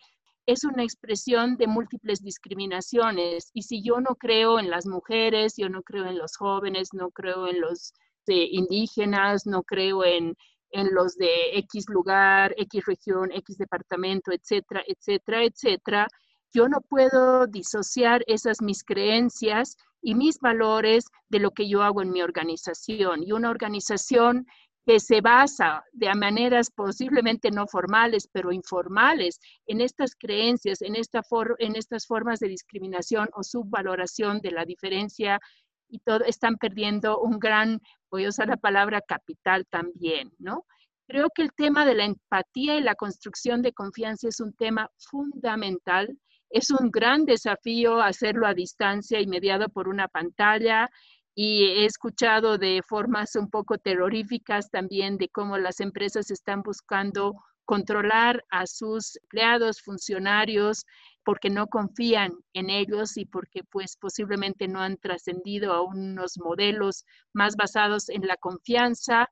es 0.47 0.63
una 0.63 0.83
expresión 0.83 1.57
de 1.57 1.67
múltiples 1.67 2.23
discriminaciones. 2.23 3.49
Y 3.53 3.63
si 3.63 3.83
yo 3.83 3.99
no 3.99 4.15
creo 4.15 4.59
en 4.59 4.69
las 4.69 4.87
mujeres, 4.87 5.55
yo 5.57 5.69
no 5.69 5.83
creo 5.83 6.05
en 6.05 6.17
los 6.17 6.37
jóvenes, 6.37 6.89
no 6.93 7.11
creo 7.11 7.47
en 7.47 7.61
los 7.61 7.93
eh, 8.27 8.47
indígenas, 8.51 9.45
no 9.45 9.63
creo 9.63 10.03
en, 10.05 10.35
en 10.71 10.93
los 10.93 11.15
de 11.15 11.57
X 11.57 11.85
lugar, 11.89 12.53
X 12.57 12.85
región, 12.85 13.31
X 13.31 13.57
departamento, 13.57 14.31
etcétera, 14.31 14.83
etcétera, 14.87 15.43
etcétera, 15.43 16.07
yo 16.53 16.67
no 16.67 16.81
puedo 16.81 17.47
disociar 17.47 18.23
esas 18.27 18.61
mis 18.61 18.83
creencias 18.83 19.77
y 20.01 20.15
mis 20.15 20.39
valores 20.39 21.05
de 21.29 21.39
lo 21.39 21.51
que 21.51 21.67
yo 21.67 21.83
hago 21.83 22.01
en 22.01 22.11
mi 22.11 22.21
organización. 22.21 23.23
Y 23.23 23.31
una 23.31 23.49
organización 23.49 24.45
que 24.87 25.01
se 25.01 25.19
basa 25.19 25.83
de 25.91 26.13
maneras 26.15 26.71
posiblemente 26.71 27.51
no 27.51 27.67
formales, 27.67 28.29
pero 28.31 28.53
informales, 28.53 29.37
en 29.65 29.81
estas 29.81 30.15
creencias, 30.15 30.81
en, 30.81 30.95
esta 30.95 31.21
en 31.59 31.75
estas 31.75 32.07
formas 32.07 32.39
de 32.39 32.47
discriminación 32.47 33.27
o 33.33 33.43
subvaloración 33.43 34.39
de 34.39 34.51
la 34.51 34.63
diferencia 34.63 35.41
y 35.89 35.99
todo, 35.99 36.23
están 36.25 36.57
perdiendo 36.57 37.19
un 37.19 37.39
gran, 37.39 37.79
voy 38.09 38.25
a 38.25 38.29
usar 38.29 38.47
la 38.47 38.57
palabra 38.57 39.01
capital 39.01 39.65
también, 39.69 40.31
¿no? 40.39 40.65
Creo 41.07 41.29
que 41.33 41.41
el 41.41 41.53
tema 41.53 41.85
de 41.85 41.95
la 41.95 42.03
empatía 42.03 42.75
y 42.77 42.81
la 42.81 42.95
construcción 42.95 43.61
de 43.61 43.71
confianza 43.71 44.27
es 44.27 44.41
un 44.41 44.53
tema 44.53 44.91
fundamental. 44.97 46.17
Es 46.49 46.69
un 46.69 46.91
gran 46.91 47.23
desafío 47.23 48.01
hacerlo 48.01 48.45
a 48.45 48.53
distancia 48.53 49.21
y 49.21 49.27
mediado 49.27 49.69
por 49.69 49.87
una 49.87 50.09
pantalla. 50.09 50.89
Y 51.33 51.63
he 51.63 51.85
escuchado 51.85 52.57
de 52.57 52.81
formas 52.85 53.35
un 53.37 53.49
poco 53.49 53.77
terroríficas 53.77 54.69
también 54.69 55.17
de 55.17 55.29
cómo 55.29 55.57
las 55.57 55.79
empresas 55.79 56.29
están 56.29 56.61
buscando 56.61 57.35
controlar 57.63 58.43
a 58.49 58.65
sus 58.65 59.17
empleados, 59.23 59.81
funcionarios, 59.81 60.83
porque 61.27 61.49
no 61.49 61.67
confían 61.67 62.31
en 62.53 62.69
ellos 62.69 63.17
y 63.17 63.25
porque 63.25 63.61
pues 63.69 63.97
posiblemente 63.97 64.69
no 64.69 64.79
han 64.79 64.95
trascendido 64.95 65.73
a 65.73 65.81
unos 65.81 66.37
modelos 66.37 67.03
más 67.33 67.57
basados 67.57 68.07
en 68.07 68.25
la 68.25 68.37
confianza 68.37 69.29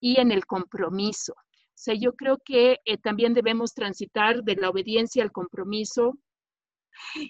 y 0.00 0.18
en 0.18 0.32
el 0.32 0.46
compromiso. 0.46 1.34
O 1.34 1.74
sea, 1.74 1.96
yo 2.00 2.14
creo 2.14 2.38
que 2.42 2.78
eh, 2.86 2.96
también 2.96 3.34
debemos 3.34 3.74
transitar 3.74 4.42
de 4.42 4.56
la 4.56 4.70
obediencia 4.70 5.22
al 5.22 5.32
compromiso 5.32 6.14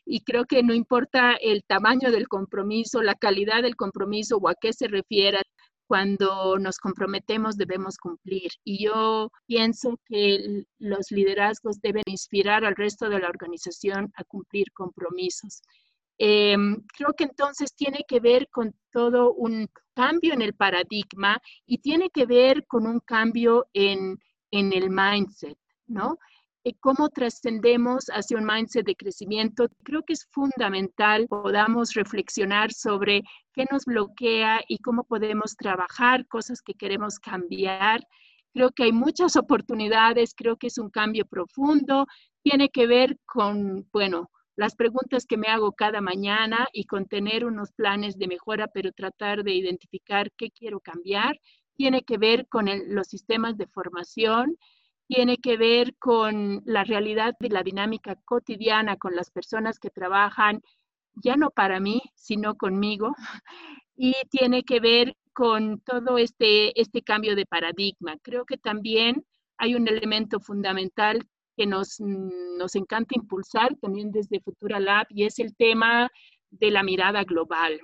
y 0.05 0.23
creo 0.23 0.45
que 0.45 0.63
no 0.63 0.75
importa 0.75 1.35
el 1.35 1.65
tamaño 1.65 2.13
del 2.13 2.29
compromiso, 2.29 3.03
la 3.03 3.17
calidad 3.17 3.63
del 3.63 3.75
compromiso 3.75 4.37
o 4.37 4.49
a 4.49 4.55
qué 4.55 4.73
se 4.73 4.87
refiera, 4.87 5.43
cuando 5.87 6.59
nos 6.59 6.79
comprometemos 6.79 7.57
debemos 7.57 7.97
cumplir. 7.99 8.51
Y 8.65 8.85
yo 8.85 9.31
pienso 9.47 9.99
que 10.07 10.65
los 10.79 11.11
liderazgos 11.11 11.81
deben 11.81 12.05
inspirar 12.07 12.65
al 12.65 12.77
resto 12.77 13.09
de 13.09 13.21
la 13.21 13.29
organización 13.29 14.13
a 14.17 14.25
cumplir 14.25 14.73
compromisos. 14.73 15.63
Em, 16.19 16.81
creo 16.97 17.13
que 17.17 17.25
entonces 17.25 17.75
tiene 17.75 18.05
que 18.07 18.21
ver 18.21 18.49
con 18.49 18.75
todo 18.93 19.33
un 19.33 19.69
cambio 19.95 20.33
en 20.33 20.43
el 20.43 20.55
paradigma 20.55 21.41
y 21.67 21.79
tiene 21.79 22.11
que 22.11 22.25
ver 22.27 22.67
con 22.67 22.87
un 22.87 23.01
cambio 23.01 23.67
en, 23.73 24.19
en 24.51 24.73
el 24.73 24.91
mindset, 24.91 25.59
¿no? 25.87 26.19
Cómo 26.73 27.11
trascendemos 27.11 28.07
hacia 28.07 28.39
un 28.39 28.47
mindset 28.47 28.87
de 28.87 28.97
crecimiento, 28.97 29.69
creo 29.83 30.03
que 30.03 30.15
es 30.15 30.27
fundamental 30.31 31.27
podamos 31.29 31.93
reflexionar 31.93 32.73
sobre 32.73 33.23
qué 33.53 33.67
nos 33.71 33.85
bloquea 33.85 34.63
y 34.67 34.79
cómo 34.79 35.05
podemos 35.05 35.57
trabajar 35.57 36.27
cosas 36.27 36.63
que 36.63 36.73
queremos 36.73 37.19
cambiar. 37.19 38.01
Creo 38.55 38.71
que 38.71 38.85
hay 38.85 38.93
muchas 38.93 39.37
oportunidades, 39.37 40.33
creo 40.35 40.57
que 40.57 40.69
es 40.69 40.79
un 40.79 40.89
cambio 40.89 41.27
profundo, 41.27 42.07
tiene 42.43 42.71
que 42.71 42.87
ver 42.87 43.19
con, 43.27 43.87
bueno, 43.93 44.31
las 44.57 44.75
preguntas 44.75 45.27
que 45.27 45.37
me 45.37 45.49
hago 45.49 45.73
cada 45.73 46.01
mañana 46.01 46.69
y 46.73 46.85
con 46.85 47.07
tener 47.07 47.45
unos 47.45 47.73
planes 47.73 48.17
de 48.17 48.29
mejora, 48.29 48.69
pero 48.69 48.93
tratar 48.93 49.43
de 49.43 49.53
identificar 49.53 50.31
qué 50.37 50.51
quiero 50.51 50.81
cambiar. 50.81 51.39
Tiene 51.75 52.05
que 52.05 52.19
ver 52.19 52.47
con 52.49 52.67
los 52.89 53.09
sistemas 53.09 53.59
de 53.59 53.67
formación, 53.67 54.57
tiene 55.07 55.39
que 55.39 55.57
ver 55.57 55.95
con 55.99 56.63
la 56.65 56.85
realidad 56.85 57.35
de 57.39 57.51
la 57.51 57.63
dinámica 57.63 58.17
cotidiana 58.25 58.97
con 58.97 59.15
las 59.15 59.31
personas 59.31 59.79
que 59.79 59.91
trabajan, 59.91 60.63
ya 61.15 61.37
no 61.37 61.51
para 61.51 61.81
mí, 61.81 62.03
sino 62.15 62.57
conmigo, 62.57 63.15
y 63.97 64.15
tiene 64.31 64.65
que 64.65 64.81
ver 64.81 65.17
con 65.33 65.81
todo 65.81 66.19
este, 66.19 66.81
este 66.81 67.03
cambio 67.03 67.37
de 67.37 67.47
paradigma. 67.47 68.17
Creo 68.23 68.45
que 68.45 68.57
también 68.57 69.25
hay 69.59 69.75
un 69.75 69.87
elemento 69.89 70.41
fundamental 70.41 71.21
que 71.57 71.67
nos, 71.67 72.01
nos 72.01 72.75
encanta 72.75 73.15
impulsar 73.17 73.77
también 73.81 74.11
desde 74.11 74.41
Futura 74.41 74.81
Lab 74.81 75.07
y 75.11 75.25
es 75.25 75.39
el 75.39 75.55
tema 75.55 76.11
de 76.51 76.71
la 76.71 76.83
mirada 76.83 77.23
global 77.25 77.81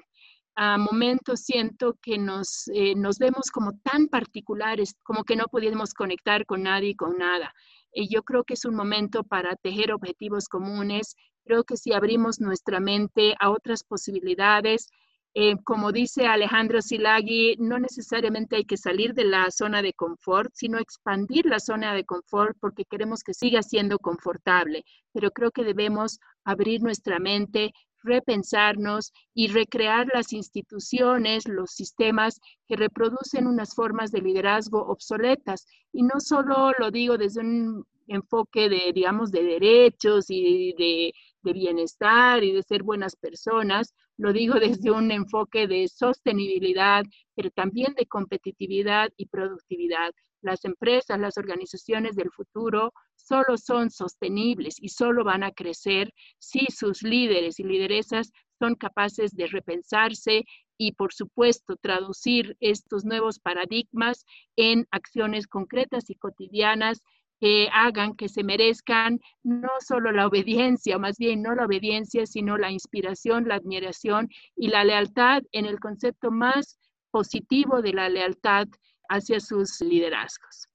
a 0.62 0.76
momentos 0.76 1.40
siento 1.40 1.96
que 2.02 2.18
nos, 2.18 2.68
eh, 2.74 2.94
nos 2.94 3.16
vemos 3.18 3.50
como 3.50 3.78
tan 3.78 4.08
particulares, 4.08 4.94
como 5.02 5.24
que 5.24 5.34
no 5.34 5.44
podíamos 5.50 5.94
conectar 5.94 6.44
con 6.44 6.64
nadie 6.64 6.90
y 6.90 6.94
con 6.94 7.16
nada. 7.16 7.54
Y 7.94 8.12
yo 8.14 8.22
creo 8.24 8.44
que 8.44 8.52
es 8.52 8.66
un 8.66 8.74
momento 8.74 9.24
para 9.24 9.56
tejer 9.56 9.90
objetivos 9.90 10.48
comunes. 10.48 11.16
Creo 11.46 11.64
que 11.64 11.78
si 11.78 11.94
abrimos 11.94 12.40
nuestra 12.40 12.78
mente 12.78 13.34
a 13.40 13.48
otras 13.48 13.84
posibilidades, 13.84 14.90
eh, 15.32 15.54
como 15.64 15.92
dice 15.92 16.26
Alejandro 16.26 16.82
Silagui, 16.82 17.56
no 17.58 17.78
necesariamente 17.78 18.56
hay 18.56 18.66
que 18.66 18.76
salir 18.76 19.14
de 19.14 19.24
la 19.24 19.50
zona 19.50 19.80
de 19.80 19.94
confort, 19.94 20.50
sino 20.52 20.78
expandir 20.78 21.46
la 21.46 21.60
zona 21.60 21.94
de 21.94 22.04
confort 22.04 22.54
porque 22.60 22.84
queremos 22.84 23.22
que 23.22 23.32
siga 23.32 23.62
siendo 23.62 23.98
confortable. 23.98 24.84
Pero 25.12 25.30
creo 25.30 25.52
que 25.52 25.64
debemos 25.64 26.20
abrir 26.44 26.82
nuestra 26.82 27.18
mente, 27.18 27.72
repensarnos 28.02 29.12
y 29.34 29.48
recrear 29.48 30.08
las 30.12 30.32
instituciones, 30.32 31.46
los 31.48 31.70
sistemas 31.70 32.40
que 32.66 32.76
reproducen 32.76 33.46
unas 33.46 33.74
formas 33.74 34.10
de 34.10 34.22
liderazgo 34.22 34.86
obsoletas. 34.86 35.66
Y 35.92 36.02
no 36.02 36.20
solo 36.20 36.72
lo 36.78 36.90
digo 36.90 37.18
desde 37.18 37.40
un 37.40 37.84
enfoque 38.08 38.68
de, 38.68 38.92
digamos, 38.94 39.30
de 39.30 39.42
derechos 39.42 40.26
y 40.28 40.74
de, 40.76 41.12
de 41.42 41.52
bienestar 41.52 42.42
y 42.42 42.52
de 42.52 42.62
ser 42.62 42.82
buenas 42.82 43.16
personas, 43.16 43.94
lo 44.16 44.32
digo 44.32 44.54
desde 44.60 44.90
un 44.90 45.10
enfoque 45.10 45.66
de 45.66 45.88
sostenibilidad, 45.88 47.04
pero 47.34 47.50
también 47.50 47.94
de 47.94 48.06
competitividad 48.06 49.10
y 49.16 49.26
productividad. 49.26 50.12
Las 50.42 50.64
empresas, 50.64 51.20
las 51.20 51.36
organizaciones 51.36 52.16
del 52.16 52.30
futuro 52.30 52.92
solo 53.30 53.56
son 53.56 53.90
sostenibles 53.90 54.74
y 54.80 54.88
solo 54.88 55.22
van 55.22 55.44
a 55.44 55.52
crecer 55.52 56.12
si 56.40 56.66
sus 56.66 57.04
líderes 57.04 57.60
y 57.60 57.62
lideresas 57.62 58.32
son 58.58 58.74
capaces 58.74 59.36
de 59.36 59.46
repensarse 59.46 60.44
y, 60.76 60.92
por 60.92 61.12
supuesto, 61.12 61.76
traducir 61.76 62.56
estos 62.58 63.04
nuevos 63.04 63.38
paradigmas 63.38 64.24
en 64.56 64.88
acciones 64.90 65.46
concretas 65.46 66.10
y 66.10 66.16
cotidianas 66.16 67.02
que 67.40 67.68
hagan 67.72 68.16
que 68.16 68.28
se 68.28 68.42
merezcan 68.42 69.20
no 69.44 69.70
solo 69.78 70.10
la 70.10 70.26
obediencia, 70.26 70.98
más 70.98 71.16
bien 71.16 71.40
no 71.40 71.54
la 71.54 71.66
obediencia, 71.66 72.26
sino 72.26 72.58
la 72.58 72.72
inspiración, 72.72 73.46
la 73.46 73.54
admiración 73.54 74.28
y 74.56 74.68
la 74.68 74.82
lealtad 74.82 75.42
en 75.52 75.66
el 75.66 75.78
concepto 75.78 76.32
más 76.32 76.80
positivo 77.12 77.80
de 77.80 77.92
la 77.92 78.08
lealtad 78.08 78.66
hacia 79.08 79.38
sus 79.38 79.80
liderazgos. 79.80 80.69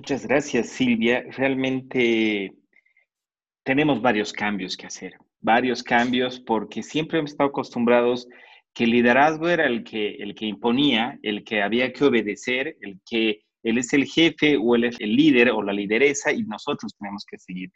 Muchas 0.00 0.26
gracias, 0.26 0.70
Silvia. 0.70 1.26
Realmente 1.36 2.54
tenemos 3.62 4.00
varios 4.00 4.32
cambios 4.32 4.74
que 4.74 4.86
hacer, 4.86 5.12
varios 5.42 5.82
cambios 5.82 6.40
porque 6.40 6.82
siempre 6.82 7.18
hemos 7.18 7.32
estado 7.32 7.50
acostumbrados 7.50 8.26
que 8.72 8.84
el 8.84 8.92
liderazgo 8.92 9.50
era 9.50 9.66
el 9.66 9.84
que, 9.84 10.14
el 10.14 10.34
que 10.34 10.46
imponía, 10.46 11.18
el 11.22 11.44
que 11.44 11.60
había 11.60 11.92
que 11.92 12.04
obedecer, 12.06 12.78
el 12.80 12.98
que 13.04 13.42
él 13.62 13.76
es 13.76 13.92
el 13.92 14.06
jefe 14.06 14.56
o 14.56 14.74
él 14.74 14.84
es 14.84 14.96
el 15.00 15.14
líder 15.14 15.50
o 15.50 15.62
la 15.62 15.74
lideresa 15.74 16.32
y 16.32 16.44
nosotros 16.44 16.96
tenemos 16.98 17.26
que 17.30 17.36
seguir. 17.36 17.70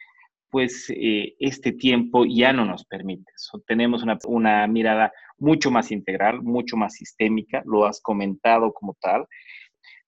Pues 0.49 0.89
eh, 0.89 1.35
este 1.37 1.73
tiempo 1.73 2.25
ya 2.25 2.51
no 2.51 2.65
nos 2.65 2.85
permite. 2.85 3.31
tenemos 3.67 4.01
una, 4.01 4.17
una 4.25 4.65
mirada 4.65 5.11
mucho 5.37 5.69
más 5.69 5.91
integral, 5.91 6.41
mucho 6.41 6.75
más 6.75 6.95
sistémica, 6.95 7.61
lo 7.67 7.85
has 7.85 8.01
comentado 8.01 8.73
como 8.73 8.97
tal. 8.99 9.27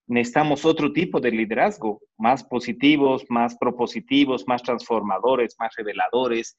Necesitamos 0.08 0.64
otro 0.64 0.94
tipo 0.94 1.20
de 1.20 1.32
liderazgo, 1.32 2.02
más 2.18 2.44
positivos, 2.44 3.26
más 3.30 3.58
propositivos, 3.58 4.48
más 4.48 4.64
transformadores, 4.64 5.56
más 5.60 5.76
reveladores, 5.76 6.56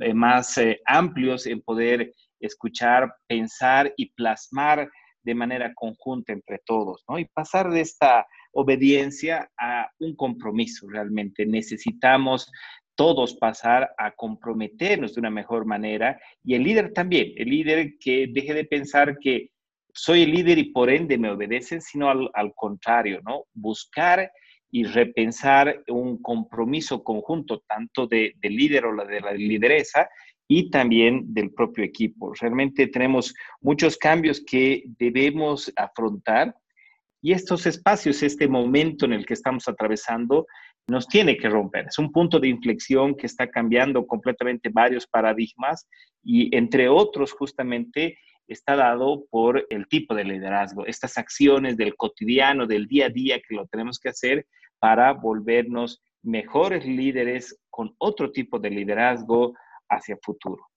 eh, 0.00 0.12
más 0.12 0.58
eh, 0.58 0.80
amplios 0.84 1.46
en 1.46 1.62
poder 1.62 2.12
escuchar, 2.38 3.14
pensar 3.26 3.92
y 3.96 4.12
plasmar 4.12 4.90
de 5.22 5.34
manera 5.34 5.72
conjunta 5.74 6.32
entre 6.32 6.58
todos, 6.66 7.04
¿no? 7.08 7.18
Y 7.18 7.24
pasar 7.26 7.70
de 7.70 7.80
esta 7.80 8.26
obediencia 8.52 9.50
a 9.58 9.90
un 9.98 10.14
compromiso 10.14 10.88
realmente. 10.88 11.46
Necesitamos 11.46 12.50
todos 12.94 13.34
pasar 13.36 13.94
a 13.96 14.10
comprometernos 14.12 15.14
de 15.14 15.20
una 15.20 15.30
mejor 15.30 15.64
manera 15.64 16.20
y 16.44 16.54
el 16.54 16.64
líder 16.64 16.92
también, 16.92 17.32
el 17.36 17.48
líder 17.48 17.96
que 17.98 18.26
deje 18.30 18.52
de 18.52 18.64
pensar 18.64 19.18
que 19.18 19.50
soy 19.92 20.22
el 20.22 20.32
líder 20.32 20.58
y 20.58 20.72
por 20.72 20.90
ende 20.90 21.18
me 21.18 21.30
obedecen, 21.30 21.80
sino 21.80 22.08
al, 22.10 22.52
contrario, 22.54 23.20
¿no? 23.24 23.44
Buscar 23.52 24.30
y 24.70 24.84
repensar 24.84 25.82
un 25.88 26.20
compromiso 26.22 27.04
conjunto, 27.04 27.62
tanto 27.68 28.06
de, 28.06 28.32
del 28.36 28.56
líder 28.56 28.86
o 28.86 28.92
la 28.92 29.04
de 29.04 29.20
la 29.20 29.32
lideresa, 29.32 30.08
y 30.48 30.70
también 30.70 31.32
del 31.32 31.52
propio 31.52 31.82
equipo. 31.82 32.34
Realmente 32.34 32.86
tenemos 32.86 33.34
muchos 33.60 33.96
cambios 33.96 34.42
que 34.44 34.82
debemos 34.98 35.72
afrontar 35.76 36.54
y 37.22 37.32
estos 37.32 37.66
espacios, 37.66 38.22
este 38.22 38.48
momento 38.48 39.06
en 39.06 39.12
el 39.12 39.24
que 39.24 39.34
estamos 39.34 39.68
atravesando, 39.68 40.46
nos 40.88 41.06
tiene 41.06 41.36
que 41.36 41.48
romper. 41.48 41.86
Es 41.86 41.98
un 41.98 42.10
punto 42.10 42.40
de 42.40 42.48
inflexión 42.48 43.14
que 43.16 43.26
está 43.26 43.48
cambiando 43.48 44.06
completamente 44.06 44.68
varios 44.68 45.06
paradigmas 45.06 45.88
y 46.22 46.54
entre 46.54 46.88
otros 46.88 47.32
justamente 47.32 48.18
está 48.52 48.76
dado 48.76 49.24
por 49.30 49.66
el 49.70 49.88
tipo 49.88 50.14
de 50.14 50.24
liderazgo, 50.24 50.86
estas 50.86 51.18
acciones 51.18 51.76
del 51.76 51.96
cotidiano, 51.96 52.66
del 52.66 52.86
día 52.86 53.06
a 53.06 53.10
día 53.10 53.40
que 53.40 53.54
lo 53.54 53.66
tenemos 53.66 53.98
que 53.98 54.10
hacer 54.10 54.46
para 54.78 55.12
volvernos 55.12 56.02
mejores 56.22 56.86
líderes 56.86 57.58
con 57.70 57.94
otro 57.98 58.30
tipo 58.30 58.58
de 58.58 58.70
liderazgo 58.70 59.54
hacia 59.88 60.16
futuro. 60.22 60.68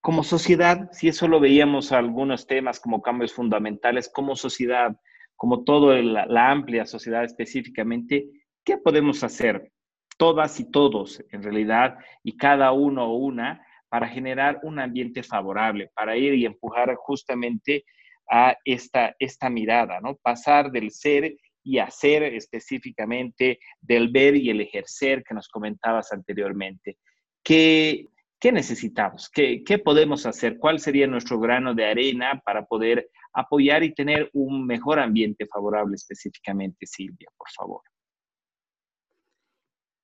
Como 0.00 0.24
sociedad, 0.24 0.88
si 0.92 1.08
eso 1.08 1.28
lo 1.28 1.40
veíamos 1.40 1.92
algunos 1.92 2.46
temas 2.46 2.80
como 2.80 3.02
cambios 3.02 3.34
fundamentales, 3.34 4.10
como 4.12 4.34
sociedad, 4.34 4.96
como 5.36 5.64
toda 5.64 6.00
la, 6.02 6.50
amplia 6.50 6.86
sociedad 6.86 7.24
específicamente, 7.24 8.28
¿qué 8.64 8.78
podemos 8.78 9.22
hacer? 9.24 9.72
Todas 10.16 10.60
y 10.60 10.70
todos, 10.70 11.22
en 11.30 11.42
realidad, 11.42 11.98
y 12.22 12.36
cada 12.36 12.72
uno 12.72 13.06
o 13.06 13.16
una, 13.16 13.66
para 13.90 14.08
generar 14.08 14.60
un 14.62 14.78
ambiente 14.78 15.22
favorable, 15.22 15.90
para 15.94 16.16
ir 16.16 16.34
y 16.34 16.46
empujar 16.46 16.94
justamente 16.94 17.84
a 18.30 18.56
esta, 18.64 19.14
esta 19.18 19.50
mirada, 19.50 20.00
¿no? 20.00 20.16
Pasar 20.16 20.70
del 20.70 20.90
ser 20.90 21.36
y 21.62 21.78
hacer 21.78 22.22
específicamente, 22.22 23.58
del 23.80 24.08
ver 24.08 24.36
y 24.36 24.48
el 24.48 24.62
ejercer 24.62 25.22
que 25.22 25.34
nos 25.34 25.48
comentabas 25.48 26.12
anteriormente. 26.12 26.96
¿Qué, 27.42 28.06
qué 28.38 28.52
necesitamos? 28.52 29.28
¿Qué, 29.28 29.62
¿Qué 29.64 29.78
podemos 29.78 30.24
hacer? 30.24 30.56
¿Cuál 30.58 30.80
sería 30.80 31.06
nuestro 31.06 31.38
grano 31.38 31.74
de 31.74 31.84
arena 31.84 32.40
para 32.42 32.64
poder 32.64 33.10
apoyar 33.32 33.82
y 33.82 33.94
tener 33.94 34.30
un 34.32 34.66
mejor 34.66 34.98
ambiente 34.98 35.46
favorable 35.46 35.94
específicamente, 35.94 36.86
Silvia, 36.86 37.28
por 37.36 37.48
favor. 37.50 37.82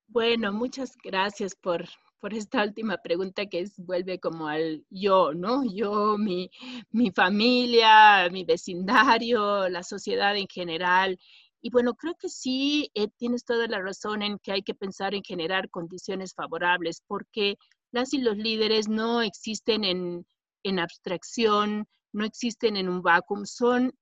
Bueno, 0.09 0.53
muchas 0.53 0.96
gracias 1.03 1.55
por, 1.55 1.85
por 2.20 2.35
esta 2.35 2.62
última 2.62 2.98
pregunta 2.98 3.46
que 3.46 3.61
es, 3.61 3.76
vuelve 3.79 4.18
como 4.18 4.48
al 4.48 4.85
yo, 4.90 5.33
¿no? 5.35 5.62
Yo, 5.64 6.16
mi, 6.18 6.50
mi 6.90 7.11
familia, 7.11 8.29
mi 8.31 8.44
vecindario, 8.44 9.68
la 9.68 9.83
sociedad 9.83 10.37
en 10.37 10.46
general. 10.48 11.18
Y 11.61 11.70
bueno, 11.70 11.94
creo 11.94 12.14
que 12.14 12.29
sí, 12.29 12.90
eh, 12.94 13.09
tienes 13.16 13.44
toda 13.44 13.66
la 13.68 13.81
razón 13.81 14.22
en 14.22 14.38
que 14.38 14.52
hay 14.52 14.62
que 14.62 14.74
pensar 14.74 15.14
en 15.14 15.22
generar 15.22 15.70
condiciones 15.70 16.35
favorables, 16.35 17.02
porque 17.07 17.57
las 17.92 18.12
y 18.14 18.18
los 18.18 18.37
líderes 18.37 18.88
no 18.88 19.22
existen 19.22 19.85
en, 19.85 20.26
en 20.62 20.79
abstracción, 20.79 21.88
no 22.12 22.24
existen 22.24 22.76
en 22.76 22.88
un 22.88 23.02
vacuum, 23.02 23.44
son 23.46 23.92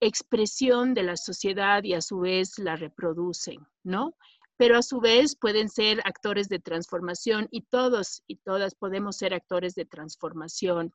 expresión 0.00 0.94
de 0.94 1.02
la 1.02 1.16
sociedad 1.16 1.84
y 1.84 1.94
a 1.94 2.00
su 2.00 2.20
vez 2.20 2.58
la 2.58 2.76
reproducen, 2.76 3.66
¿no? 3.82 4.16
Pero 4.60 4.76
a 4.76 4.82
su 4.82 5.00
vez 5.00 5.36
pueden 5.36 5.70
ser 5.70 6.02
actores 6.04 6.50
de 6.50 6.58
transformación 6.58 7.48
y 7.50 7.62
todos 7.62 8.22
y 8.26 8.36
todas 8.36 8.74
podemos 8.74 9.16
ser 9.16 9.32
actores 9.32 9.74
de 9.74 9.86
transformación. 9.86 10.92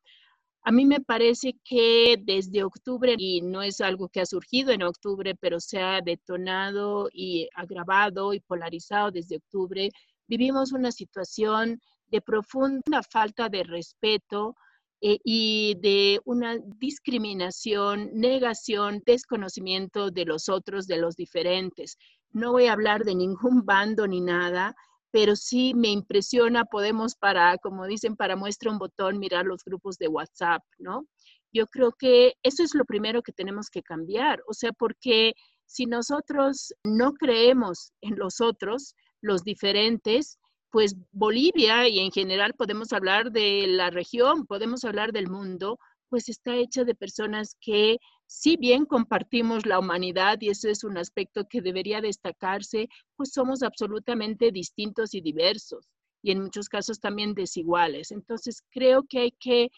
A 0.62 0.70
mí 0.70 0.84
me 0.86 1.00
parece 1.00 1.56
que 1.64 2.16
desde 2.16 2.62
octubre, 2.62 3.16
y 3.18 3.40
no 3.40 3.62
es 3.62 3.80
algo 3.80 4.08
que 4.08 4.20
ha 4.20 4.26
surgido 4.26 4.70
en 4.70 4.84
octubre, 4.84 5.34
pero 5.34 5.58
se 5.58 5.80
ha 5.80 6.00
detonado 6.00 7.08
y 7.12 7.48
agravado 7.56 8.34
y 8.34 8.38
polarizado 8.38 9.10
desde 9.10 9.38
octubre, 9.38 9.90
vivimos 10.28 10.70
una 10.70 10.92
situación 10.92 11.80
de 12.06 12.20
profunda 12.20 13.02
falta 13.02 13.48
de 13.48 13.64
respeto 13.64 14.54
eh, 15.00 15.18
y 15.24 15.74
de 15.80 16.20
una 16.24 16.56
discriminación, 16.78 18.10
negación, 18.14 19.02
desconocimiento 19.04 20.12
de 20.12 20.24
los 20.24 20.48
otros, 20.48 20.86
de 20.86 20.98
los 20.98 21.16
diferentes. 21.16 21.98
No 22.36 22.52
voy 22.52 22.66
a 22.66 22.74
hablar 22.74 23.04
de 23.04 23.14
ningún 23.14 23.64
bando 23.64 24.06
ni 24.06 24.20
nada, 24.20 24.76
pero 25.10 25.36
sí 25.36 25.72
me 25.72 25.88
impresiona, 25.88 26.66
podemos 26.66 27.14
para, 27.14 27.56
como 27.56 27.86
dicen, 27.86 28.14
para 28.14 28.36
muestra 28.36 28.70
un 28.70 28.76
botón, 28.76 29.18
mirar 29.18 29.46
los 29.46 29.64
grupos 29.64 29.96
de 29.96 30.08
WhatsApp, 30.08 30.62
¿no? 30.76 31.06
Yo 31.50 31.66
creo 31.66 31.92
que 31.92 32.34
eso 32.42 32.62
es 32.62 32.74
lo 32.74 32.84
primero 32.84 33.22
que 33.22 33.32
tenemos 33.32 33.70
que 33.70 33.82
cambiar, 33.82 34.42
o 34.46 34.52
sea, 34.52 34.72
porque 34.72 35.32
si 35.64 35.86
nosotros 35.86 36.74
no 36.84 37.14
creemos 37.14 37.92
en 38.02 38.18
los 38.18 38.42
otros, 38.42 38.94
los 39.22 39.42
diferentes, 39.42 40.38
pues 40.70 40.94
Bolivia 41.12 41.88
y 41.88 42.00
en 42.00 42.10
general 42.10 42.52
podemos 42.52 42.92
hablar 42.92 43.32
de 43.32 43.66
la 43.66 43.88
región, 43.88 44.44
podemos 44.44 44.84
hablar 44.84 45.12
del 45.12 45.30
mundo, 45.30 45.78
pues 46.10 46.28
está 46.28 46.54
hecha 46.54 46.84
de 46.84 46.94
personas 46.94 47.56
que 47.62 47.96
si 48.26 48.56
bien 48.56 48.84
compartimos 48.86 49.66
la 49.66 49.78
humanidad 49.78 50.38
y 50.40 50.50
ese 50.50 50.70
es 50.70 50.84
un 50.84 50.98
aspecto 50.98 51.48
que 51.48 51.62
debería 51.62 52.00
destacarse, 52.00 52.88
pues 53.16 53.32
somos 53.32 53.62
absolutamente 53.62 54.50
distintos 54.50 55.14
y 55.14 55.20
diversos 55.20 55.88
y 56.22 56.32
en 56.32 56.42
muchos 56.42 56.68
casos 56.68 56.98
también 56.98 57.34
desiguales. 57.34 58.10
Entonces 58.10 58.62
creo 58.70 59.04
que 59.04 59.20
hay 59.20 59.30
que 59.30 59.70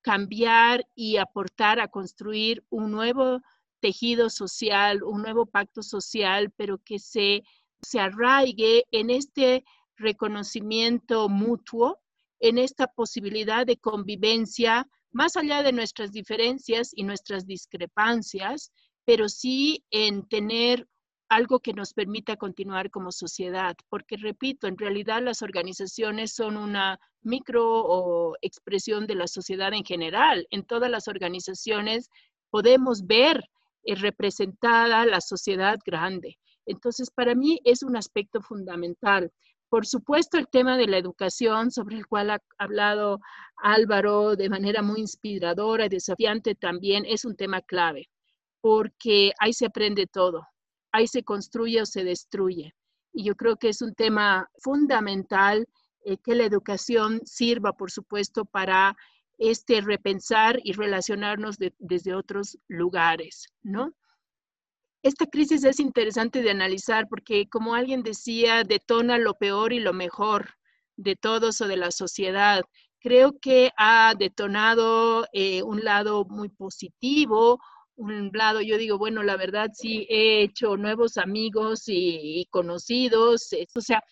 cambiar 0.00 0.84
y 0.96 1.16
aportar 1.18 1.78
a 1.78 1.88
construir 1.88 2.64
un 2.70 2.90
nuevo 2.90 3.40
tejido 3.80 4.30
social, 4.30 5.02
un 5.04 5.22
nuevo 5.22 5.46
pacto 5.46 5.82
social, 5.82 6.52
pero 6.56 6.78
que 6.78 6.98
se, 6.98 7.44
se 7.82 8.00
arraigue 8.00 8.84
en 8.90 9.10
este 9.10 9.64
reconocimiento 9.96 11.28
mutuo 11.28 12.00
en 12.40 12.58
esta 12.58 12.88
posibilidad 12.88 13.64
de 13.64 13.76
convivencia 13.76 14.88
más 15.12 15.36
allá 15.36 15.62
de 15.62 15.72
nuestras 15.72 16.12
diferencias 16.12 16.90
y 16.94 17.04
nuestras 17.04 17.46
discrepancias, 17.46 18.72
pero 19.04 19.28
sí 19.28 19.84
en 19.90 20.26
tener 20.28 20.86
algo 21.28 21.60
que 21.60 21.72
nos 21.72 21.94
permita 21.94 22.36
continuar 22.36 22.90
como 22.90 23.10
sociedad, 23.10 23.74
porque 23.88 24.16
repito, 24.16 24.66
en 24.66 24.76
realidad 24.76 25.22
las 25.22 25.40
organizaciones 25.40 26.34
son 26.34 26.56
una 26.56 27.00
micro 27.22 27.64
o 27.64 28.34
expresión 28.42 29.06
de 29.06 29.14
la 29.14 29.26
sociedad 29.26 29.72
en 29.72 29.84
general. 29.84 30.46
En 30.50 30.64
todas 30.64 30.90
las 30.90 31.08
organizaciones 31.08 32.10
podemos 32.50 33.06
ver 33.06 33.48
eh, 33.84 33.94
representada 33.94 35.06
la 35.06 35.20
sociedad 35.20 35.78
grande. 35.84 36.38
Entonces, 36.66 37.10
para 37.10 37.34
mí 37.34 37.60
es 37.64 37.82
un 37.82 37.96
aspecto 37.96 38.40
fundamental. 38.42 39.32
Por 39.72 39.86
supuesto, 39.86 40.36
el 40.36 40.48
tema 40.48 40.76
de 40.76 40.86
la 40.86 40.98
educación, 40.98 41.70
sobre 41.70 41.96
el 41.96 42.06
cual 42.06 42.28
ha 42.28 42.42
hablado 42.58 43.20
Álvaro 43.56 44.36
de 44.36 44.50
manera 44.50 44.82
muy 44.82 45.00
inspiradora 45.00 45.86
y 45.86 45.88
desafiante 45.88 46.54
también, 46.54 47.06
es 47.06 47.24
un 47.24 47.36
tema 47.36 47.62
clave, 47.62 48.10
porque 48.60 49.32
ahí 49.40 49.54
se 49.54 49.64
aprende 49.64 50.06
todo, 50.06 50.46
ahí 50.92 51.06
se 51.06 51.22
construye 51.22 51.80
o 51.80 51.86
se 51.86 52.04
destruye. 52.04 52.74
Y 53.14 53.24
yo 53.24 53.34
creo 53.34 53.56
que 53.56 53.70
es 53.70 53.80
un 53.80 53.94
tema 53.94 54.46
fundamental 54.58 55.66
eh, 56.04 56.18
que 56.18 56.34
la 56.34 56.44
educación 56.44 57.22
sirva, 57.24 57.72
por 57.72 57.90
supuesto, 57.90 58.44
para 58.44 58.94
este 59.38 59.80
repensar 59.80 60.60
y 60.62 60.74
relacionarnos 60.74 61.56
desde 61.78 62.14
otros 62.14 62.58
lugares, 62.68 63.48
¿no? 63.62 63.94
Esta 65.02 65.26
crisis 65.26 65.64
es 65.64 65.80
interesante 65.80 66.42
de 66.42 66.50
analizar 66.50 67.08
porque, 67.08 67.48
como 67.48 67.74
alguien 67.74 68.02
decía, 68.02 68.64
detona 68.64 69.18
lo 69.18 69.34
peor 69.34 69.72
y 69.72 69.80
lo 69.80 69.92
mejor 69.92 70.50
de 70.96 71.16
todos 71.16 71.60
o 71.60 71.68
de 71.68 71.76
la 71.76 71.90
sociedad. 71.90 72.62
Creo 73.00 73.38
que 73.40 73.70
ha 73.76 74.14
detonado 74.16 75.26
eh, 75.32 75.62
un 75.62 75.84
lado 75.84 76.24
muy 76.24 76.48
positivo, 76.48 77.58
un 77.96 78.30
lado, 78.32 78.60
yo 78.60 78.78
digo, 78.78 78.98
bueno, 78.98 79.22
la 79.22 79.36
verdad 79.36 79.70
sí 79.74 80.06
he 80.08 80.42
hecho 80.42 80.76
nuevos 80.76 81.16
amigos 81.18 81.88
y, 81.88 82.40
y 82.40 82.46
conocidos, 82.46 83.48
o 83.74 83.80
sea, 83.80 84.02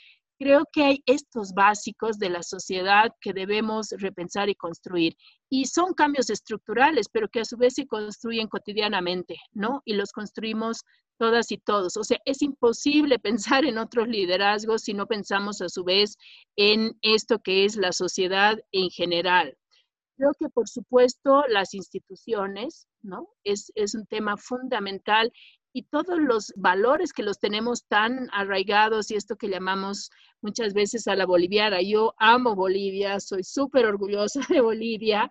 creo 0.40 0.64
que 0.72 0.82
hay 0.84 1.02
estos 1.04 1.52
básicos 1.52 2.18
de 2.18 2.30
la 2.30 2.42
sociedad 2.42 3.14
que 3.20 3.34
debemos 3.34 3.90
repensar 3.98 4.48
y 4.48 4.54
construir. 4.54 5.14
Y 5.50 5.66
son 5.66 5.92
cambios 5.92 6.30
estructurales, 6.30 7.10
pero 7.12 7.28
que 7.28 7.40
a 7.40 7.44
su 7.44 7.58
vez 7.58 7.74
se 7.74 7.86
construyen 7.86 8.48
cotidianamente, 8.48 9.36
¿no? 9.52 9.82
Y 9.84 9.92
los 9.92 10.12
construimos 10.12 10.82
todas 11.18 11.52
y 11.52 11.58
todos. 11.58 11.98
O 11.98 12.04
sea, 12.04 12.18
es 12.24 12.40
imposible 12.40 13.18
pensar 13.58 13.66
en 13.66 13.76
otros 13.76 14.08
liderazgos 14.08 14.82
si 14.82 14.94
no 14.94 15.06
pensamos 15.06 15.60
a 15.60 15.68
su 15.68 15.84
vez 15.84 16.16
en 16.56 16.96
esto 17.02 17.40
que 17.40 17.66
es 17.66 17.76
la 17.76 17.92
sociedad 17.92 18.58
en 18.72 18.88
general. 18.88 19.58
Creo 20.16 20.32
que, 20.38 20.48
por 20.48 20.70
supuesto, 20.70 21.44
las 21.48 21.74
instituciones, 21.74 22.86
¿no? 23.02 23.28
Es, 23.44 23.72
es 23.74 23.94
un 23.94 24.06
tema 24.06 24.38
fundamental 24.38 25.32
y 25.72 25.84
todos 25.84 26.18
los 26.18 26.52
valores 26.56 27.12
que 27.12 27.22
los 27.22 27.38
tenemos 27.38 27.84
tan 27.86 28.28
arraigados 28.32 29.10
y 29.10 29.16
esto 29.16 29.36
que 29.36 29.48
llamamos 29.48 30.10
muchas 30.42 30.74
veces 30.74 31.06
a 31.06 31.16
la 31.16 31.26
boliviana. 31.26 31.80
Yo 31.82 32.14
amo 32.18 32.54
Bolivia, 32.54 33.20
soy 33.20 33.44
súper 33.44 33.86
orgullosa 33.86 34.40
de 34.48 34.60
Bolivia, 34.60 35.30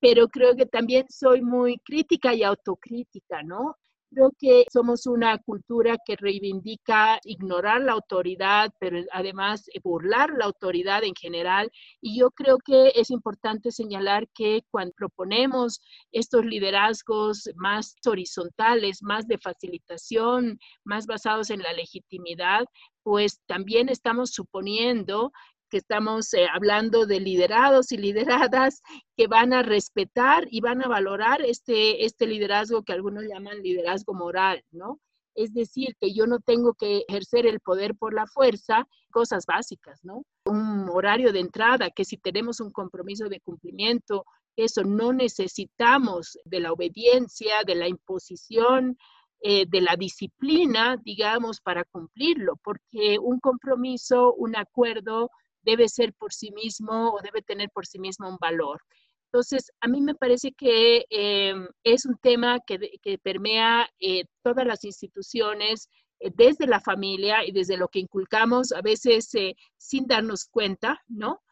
pero 0.00 0.28
creo 0.28 0.56
que 0.56 0.66
también 0.66 1.06
soy 1.08 1.42
muy 1.42 1.78
crítica 1.84 2.34
y 2.34 2.42
autocrítica, 2.42 3.42
¿no? 3.42 3.76
Creo 4.10 4.30
que 4.38 4.64
somos 4.72 5.06
una 5.06 5.36
cultura 5.38 5.96
que 6.06 6.16
reivindica 6.16 7.18
ignorar 7.24 7.82
la 7.82 7.92
autoridad, 7.92 8.72
pero 8.80 8.98
además 9.12 9.68
burlar 9.82 10.30
la 10.30 10.46
autoridad 10.46 11.02
en 11.04 11.14
general. 11.14 11.70
Y 12.00 12.18
yo 12.20 12.30
creo 12.30 12.58
que 12.58 12.92
es 12.94 13.10
importante 13.10 13.72
señalar 13.72 14.28
que 14.34 14.62
cuando 14.70 14.94
proponemos 14.96 15.80
estos 16.12 16.44
liderazgos 16.46 17.50
más 17.56 17.96
horizontales, 18.06 19.02
más 19.02 19.26
de 19.26 19.38
facilitación, 19.38 20.58
más 20.84 21.06
basados 21.06 21.50
en 21.50 21.60
la 21.60 21.72
legitimidad, 21.72 22.64
pues 23.02 23.40
también 23.46 23.88
estamos 23.88 24.30
suponiendo 24.30 25.32
que 25.70 25.78
estamos 25.78 26.32
eh, 26.34 26.46
hablando 26.52 27.06
de 27.06 27.20
liderados 27.20 27.92
y 27.92 27.96
lideradas 27.96 28.82
que 29.16 29.26
van 29.26 29.52
a 29.52 29.62
respetar 29.62 30.46
y 30.50 30.60
van 30.60 30.84
a 30.84 30.88
valorar 30.88 31.42
este, 31.42 32.04
este 32.04 32.26
liderazgo 32.26 32.82
que 32.82 32.92
algunos 32.92 33.24
llaman 33.24 33.62
liderazgo 33.62 34.14
moral, 34.14 34.62
¿no? 34.70 35.00
Es 35.34 35.52
decir, 35.52 35.94
que 36.00 36.14
yo 36.14 36.26
no 36.26 36.40
tengo 36.40 36.72
que 36.74 37.04
ejercer 37.08 37.46
el 37.46 37.60
poder 37.60 37.94
por 37.94 38.14
la 38.14 38.26
fuerza, 38.26 38.88
cosas 39.10 39.44
básicas, 39.46 40.00
¿no? 40.02 40.24
Un 40.46 40.88
horario 40.88 41.32
de 41.32 41.40
entrada, 41.40 41.90
que 41.90 42.06
si 42.06 42.16
tenemos 42.16 42.60
un 42.60 42.72
compromiso 42.72 43.28
de 43.28 43.40
cumplimiento, 43.40 44.24
eso 44.56 44.82
no 44.82 45.12
necesitamos 45.12 46.38
de 46.46 46.60
la 46.60 46.72
obediencia, 46.72 47.56
de 47.66 47.74
la 47.74 47.86
imposición, 47.86 48.96
eh, 49.42 49.66
de 49.68 49.82
la 49.82 49.96
disciplina, 49.96 50.96
digamos, 51.04 51.60
para 51.60 51.84
cumplirlo, 51.84 52.56
porque 52.64 53.18
un 53.20 53.38
compromiso, 53.38 54.32
un 54.32 54.56
acuerdo, 54.56 55.30
debe 55.66 55.88
ser 55.88 56.14
por 56.14 56.32
sí 56.32 56.50
mismo 56.52 57.10
o 57.12 57.20
debe 57.20 57.42
tener 57.42 57.68
por 57.70 57.86
sí 57.86 57.98
mismo 57.98 58.28
un 58.28 58.38
valor. 58.40 58.80
Entonces, 59.26 59.70
a 59.80 59.88
mí 59.88 60.00
me 60.00 60.14
parece 60.14 60.52
que 60.52 61.04
eh, 61.10 61.54
es 61.84 62.06
un 62.06 62.16
tema 62.18 62.60
que, 62.66 63.18
permea 63.18 63.88
eh, 63.98 64.24
todas 64.42 64.66
las 64.66 64.84
instituciones, 64.84 65.90
eh, 66.20 66.30
desde 66.34 66.66
la 66.66 66.80
familia 66.80 67.44
y 67.44 67.52
desde 67.52 67.76
lo 67.76 67.88
que 67.88 67.98
inculcamos, 67.98 68.72
a 68.72 68.80
veces 68.80 69.28
sin 69.76 70.06
darnos 70.06 70.46
cuenta, 70.46 71.02
¿no? 71.08 71.42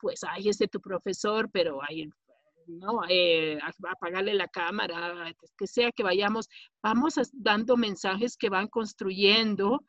pues, 0.00 0.22
ahí 0.24 0.48
este 0.48 0.68
tu 0.68 0.80
profesor, 0.80 1.48
pero 1.50 1.80
hay, 1.82 2.10
¿no? 2.66 3.00
apagarle 3.90 4.34
la 4.34 4.48
cámara, 4.48 5.32
que 5.56 5.66
sea 5.66 5.90
que 5.92 6.02
vayamos, 6.02 6.48
vamos 6.82 7.14
dando 7.32 7.78
mensajes 7.78 8.36
que 8.36 8.50
van 8.50 8.68
construyendo 8.68 9.80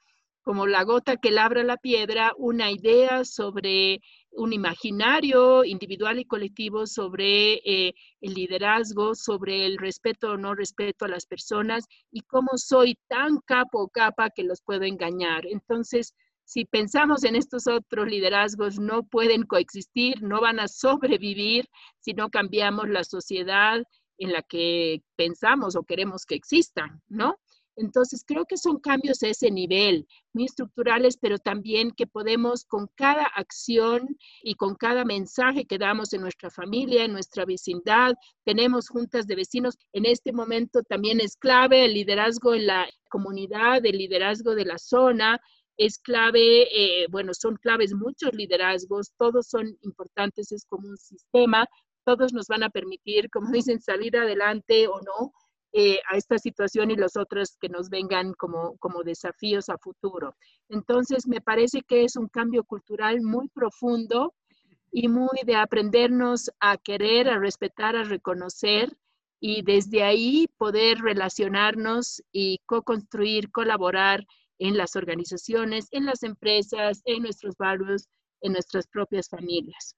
como 0.43 0.67
la 0.67 0.84
gota 0.84 1.17
que 1.17 1.32
labra 1.32 1.63
la 1.63 1.77
piedra, 1.77 2.34
una 2.38 2.69
idea 2.69 3.23
sobre 3.25 4.01
un 4.32 4.51
imaginario 4.51 5.63
individual 5.63 6.19
y 6.19 6.25
colectivo 6.25 6.86
sobre 6.86 7.53
eh, 7.65 7.93
el 8.21 8.34
liderazgo, 8.34 9.15
sobre 9.15 9.65
el 9.65 9.77
respeto 9.77 10.32
o 10.32 10.38
no 10.38 10.53
respeto 10.53 11.06
a 11.06 11.08
las 11.08 11.25
personas 11.25 11.86
y 12.12 12.21
cómo 12.21 12.51
soy 12.56 12.97
tan 13.08 13.39
capo 13.45 13.84
o 13.84 13.89
capa 13.89 14.29
que 14.29 14.43
los 14.43 14.62
puedo 14.62 14.84
engañar. 14.84 15.45
Entonces, 15.45 16.13
si 16.45 16.65
pensamos 16.65 17.23
en 17.23 17.36
estos 17.36 17.67
otros 17.67 18.08
liderazgos, 18.08 18.79
no 18.79 19.03
pueden 19.03 19.43
coexistir, 19.43 20.21
no 20.21 20.41
van 20.41 20.60
a 20.60 20.67
sobrevivir 20.67 21.69
si 21.99 22.13
no 22.13 22.29
cambiamos 22.29 22.89
la 22.89 23.03
sociedad 23.03 23.82
en 24.17 24.34
la 24.34 24.41
que 24.41 25.01
pensamos 25.15 25.75
o 25.75 25.84
queremos 25.84 26.25
que 26.25 26.36
existan, 26.36 27.01
¿no? 27.08 27.38
Entonces, 27.76 28.24
creo 28.26 28.46
que 28.46 28.58
son 28.58 28.80
cambios 28.80 29.24
a 29.24 29.28
ese 29.28 29.50
nivel, 29.50 30.08
muy 30.34 30.46
estructurales, 30.46 31.18
pero 31.18 31.38
también 31.40 31.92
que 31.92 32.08
podemos 32.08 32.66
con 32.66 32.88
cada 32.96 33.26
acción 33.26 34.18
y 34.42 34.56
con 34.56 34.76
cada 34.76 35.06
mensaje 35.06 35.66
que 35.66 35.78
damos 35.78 36.14
en 36.14 36.22
nuestra 36.22 36.50
familia, 36.50 37.06
en 37.06 37.14
nuestra 37.14 37.46
vecindad, 37.46 38.14
tenemos 38.46 38.90
juntas 38.90 39.28
de 39.28 39.36
vecinos. 39.36 39.78
En 39.94 40.06
este 40.06 40.32
momento 40.34 40.84
también 40.84 41.20
es 41.20 41.36
clave 41.36 41.86
el 41.86 41.94
liderazgo 41.94 42.54
en 42.54 42.68
la 42.68 42.88
comunidad, 43.10 43.86
el 43.86 43.98
liderazgo 43.98 44.56
de 44.56 44.66
la 44.66 44.78
zona. 44.78 45.40
Es 45.78 45.98
clave, 45.98 46.68
eh, 46.72 47.08
bueno, 47.10 47.34
son 47.34 47.56
claves 47.58 47.94
muchos 47.94 48.34
liderazgos, 48.34 49.12
todos 49.18 49.48
son 49.48 49.76
importantes, 49.82 50.52
es 50.52 50.66
como 50.66 50.88
un 50.88 50.98
sistema, 50.98 51.68
todos 52.06 52.34
nos 52.34 52.48
van 52.48 52.64
a 52.64 52.70
permitir, 52.70 53.30
como 53.30 53.52
dicen, 53.66 53.82
salir 53.82 54.16
adelante 54.18 54.88
o 54.88 55.00
no, 55.02 55.34
eh, 55.76 56.00
a 56.08 56.18
esta 56.18 56.38
situación 56.38 56.92
y 56.92 56.96
los 56.96 57.18
otros 57.18 57.58
que 57.60 57.68
nos 57.68 57.90
vengan 57.90 58.34
como, 58.34 58.78
como 58.78 59.02
desafíos 59.02 59.70
a 59.70 59.80
futuro. 59.80 60.36
Entonces, 60.70 61.28
me 61.28 61.42
parece 61.42 61.82
que 61.82 62.04
es 62.04 62.16
un 62.16 62.28
cambio 62.28 62.64
cultural 62.64 63.22
muy 63.22 63.50
profundo 63.50 64.36
y 64.92 65.08
muy 65.08 65.40
de 65.48 65.56
aprendernos 65.56 66.52
a 66.60 66.78
querer, 66.78 67.28
a 67.28 67.40
respetar, 67.40 67.96
a 67.96 68.04
reconocer 68.04 68.96
y 69.40 69.64
desde 69.64 70.04
ahí 70.04 70.48
poder 70.60 71.00
relacionarnos 71.00 72.22
y 72.32 72.60
co-construir, 72.68 73.50
colaborar 73.50 74.24
en 74.60 74.78
las 74.78 74.96
organizaciones, 74.96 75.88
en 75.90 76.06
las 76.06 76.21
empresas, 76.21 77.02
en 77.06 77.24
nuestros 77.24 77.58
barrios, 77.58 78.08
en 78.42 78.52
nuestras 78.54 78.86
propias 78.86 79.28
familias. 79.28 79.98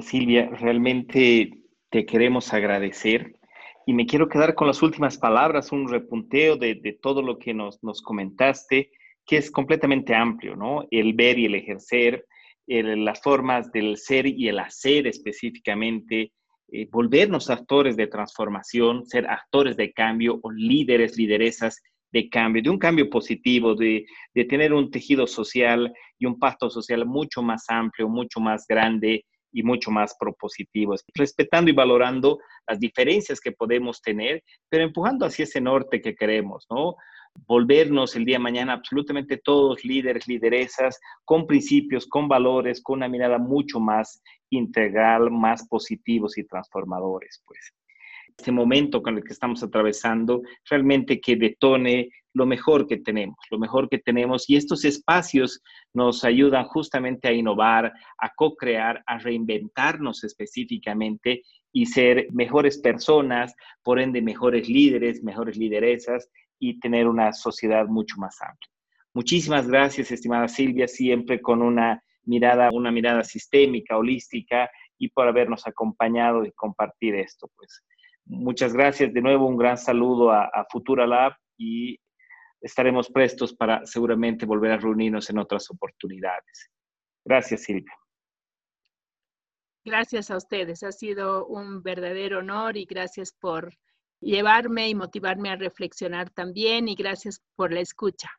Silvia, 0.00 0.50
realmente 0.50 1.52
te 1.90 2.04
queremos 2.04 2.52
agradecer 2.52 3.38
y 3.86 3.92
me 3.92 4.06
quiero 4.06 4.28
quedar 4.28 4.54
con 4.54 4.66
las 4.66 4.82
últimas 4.82 5.18
palabras, 5.18 5.72
un 5.72 5.88
repunteo 5.88 6.56
de, 6.56 6.98
todo 7.00 7.22
lo 7.22 7.38
que 7.38 7.52
nos, 7.52 7.78
comentaste, 8.02 8.90
que 9.26 9.36
es 9.36 9.50
completamente 9.50 10.14
amplio, 10.14 10.56
¿no? 10.56 10.86
El 10.90 11.14
ver 11.14 11.38
y 11.38 11.46
el 11.46 11.54
ejercer, 11.54 12.26
las 12.66 13.20
formas 13.20 13.70
del 13.72 13.96
ser 13.96 14.26
y 14.26 14.48
el 14.48 14.58
hacer 14.58 15.06
específicamente, 15.06 16.32
eh, 16.72 16.88
volvernos 16.90 17.50
actores 17.50 17.96
de 17.96 18.06
transformación, 18.06 19.06
ser 19.06 19.26
actores 19.26 19.76
de 19.76 19.92
cambio 19.92 20.38
o 20.42 20.50
líderes, 20.50 21.16
lideresas 21.16 21.82
de 22.10 22.28
cambio, 22.30 22.62
de 22.62 22.70
un 22.70 22.78
cambio 22.78 23.10
positivo, 23.10 23.74
de, 23.74 24.06
de 24.34 24.44
tener 24.44 24.72
un 24.72 24.90
tejido 24.90 25.26
social 25.26 25.92
y 26.18 26.26
un 26.26 26.38
pacto 26.38 26.70
social 26.70 27.04
mucho 27.04 27.42
más 27.42 27.64
amplio, 27.68 28.08
mucho 28.08 28.40
más 28.40 28.66
grande 28.66 29.24
y 29.54 29.62
mucho 29.62 29.90
más 29.90 30.14
propositivo, 30.18 30.94
respetando 31.14 31.70
y 31.70 31.74
valorando 31.74 32.38
las 32.68 32.78
diferencias 32.78 33.40
que 33.40 33.52
podemos 33.52 34.02
tener, 34.02 34.42
pero 34.68 34.84
empujando 34.84 35.24
hacia 35.24 35.44
ese 35.44 35.60
norte 35.60 36.02
que 36.02 36.14
queremos, 36.14 36.66
¿no? 36.68 36.96
volvernos 37.46 38.14
el 38.16 38.24
día 38.24 38.36
de 38.36 38.44
mañana 38.44 38.74
absolutamente 38.74 39.38
todos 39.38 39.84
líderes, 39.84 40.28
lideresas, 40.28 41.00
con 41.24 41.46
principios, 41.46 42.06
con 42.06 42.28
valores, 42.28 42.82
con 42.82 42.98
una 42.98 43.08
mirada 43.08 43.38
mucho 43.38 43.80
más 43.80 44.22
integral, 44.50 45.30
más 45.30 45.66
positivos 45.68 46.38
y 46.38 46.44
transformadores, 46.44 47.42
pues. 47.46 47.72
Este 48.36 48.50
momento 48.50 49.00
con 49.00 49.16
el 49.16 49.22
que 49.22 49.32
estamos 49.32 49.62
atravesando, 49.62 50.42
realmente 50.68 51.20
que 51.20 51.36
detone 51.36 52.08
lo 52.34 52.46
mejor 52.46 52.86
que 52.86 52.98
tenemos, 52.98 53.36
lo 53.50 53.58
mejor 53.58 53.88
que 53.88 53.98
tenemos. 53.98 54.50
Y 54.50 54.56
estos 54.56 54.84
espacios 54.84 55.62
nos 55.94 56.24
ayudan 56.24 56.64
justamente 56.64 57.28
a 57.28 57.32
innovar, 57.32 57.92
a 58.18 58.30
co-crear, 58.34 59.02
a 59.06 59.18
reinventarnos 59.18 60.24
específicamente 60.24 61.42
y 61.72 61.86
ser 61.86 62.26
mejores 62.32 62.78
personas, 62.78 63.54
por 63.82 64.00
ende 64.00 64.20
mejores 64.20 64.68
líderes, 64.68 65.22
mejores 65.22 65.56
lideresas 65.56 66.28
y 66.58 66.78
tener 66.80 67.06
una 67.06 67.32
sociedad 67.32 67.86
mucho 67.86 68.16
más 68.18 68.36
amplia. 68.42 68.70
Muchísimas 69.14 69.68
gracias, 69.68 70.10
estimada 70.10 70.48
Silvia, 70.48 70.88
siempre 70.88 71.40
con 71.40 71.62
una 71.62 72.02
mirada, 72.24 72.70
una 72.72 72.90
mirada 72.90 73.22
sistémica, 73.22 73.96
holística 73.96 74.68
y 74.98 75.08
por 75.08 75.28
habernos 75.28 75.66
acompañado 75.68 76.44
y 76.44 76.50
compartir 76.52 77.14
esto. 77.14 77.48
Pues 77.56 77.84
muchas 78.24 78.72
gracias. 78.72 79.12
De 79.12 79.22
nuevo, 79.22 79.46
un 79.46 79.56
gran 79.56 79.78
saludo 79.78 80.32
a, 80.32 80.46
a 80.46 80.66
Futura 80.68 81.06
Lab 81.06 81.34
y 81.56 81.98
estaremos 82.64 83.10
prestos 83.10 83.54
para 83.54 83.84
seguramente 83.84 84.46
volver 84.46 84.72
a 84.72 84.78
reunirnos 84.78 85.28
en 85.28 85.38
otras 85.38 85.70
oportunidades. 85.70 86.70
Gracias, 87.24 87.62
Silvia. 87.62 87.92
Gracias 89.84 90.30
a 90.30 90.38
ustedes. 90.38 90.82
Ha 90.82 90.92
sido 90.92 91.46
un 91.46 91.82
verdadero 91.82 92.38
honor 92.38 92.78
y 92.78 92.86
gracias 92.86 93.32
por 93.38 93.74
llevarme 94.18 94.88
y 94.88 94.94
motivarme 94.94 95.50
a 95.50 95.56
reflexionar 95.56 96.30
también 96.30 96.88
y 96.88 96.94
gracias 96.94 97.42
por 97.54 97.70
la 97.70 97.80
escucha. 97.80 98.30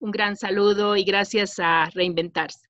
Un 0.00 0.10
gran 0.10 0.36
saludo 0.36 0.96
y 0.96 1.04
gracias 1.04 1.60
a 1.60 1.88
reinventarse. 1.94 2.68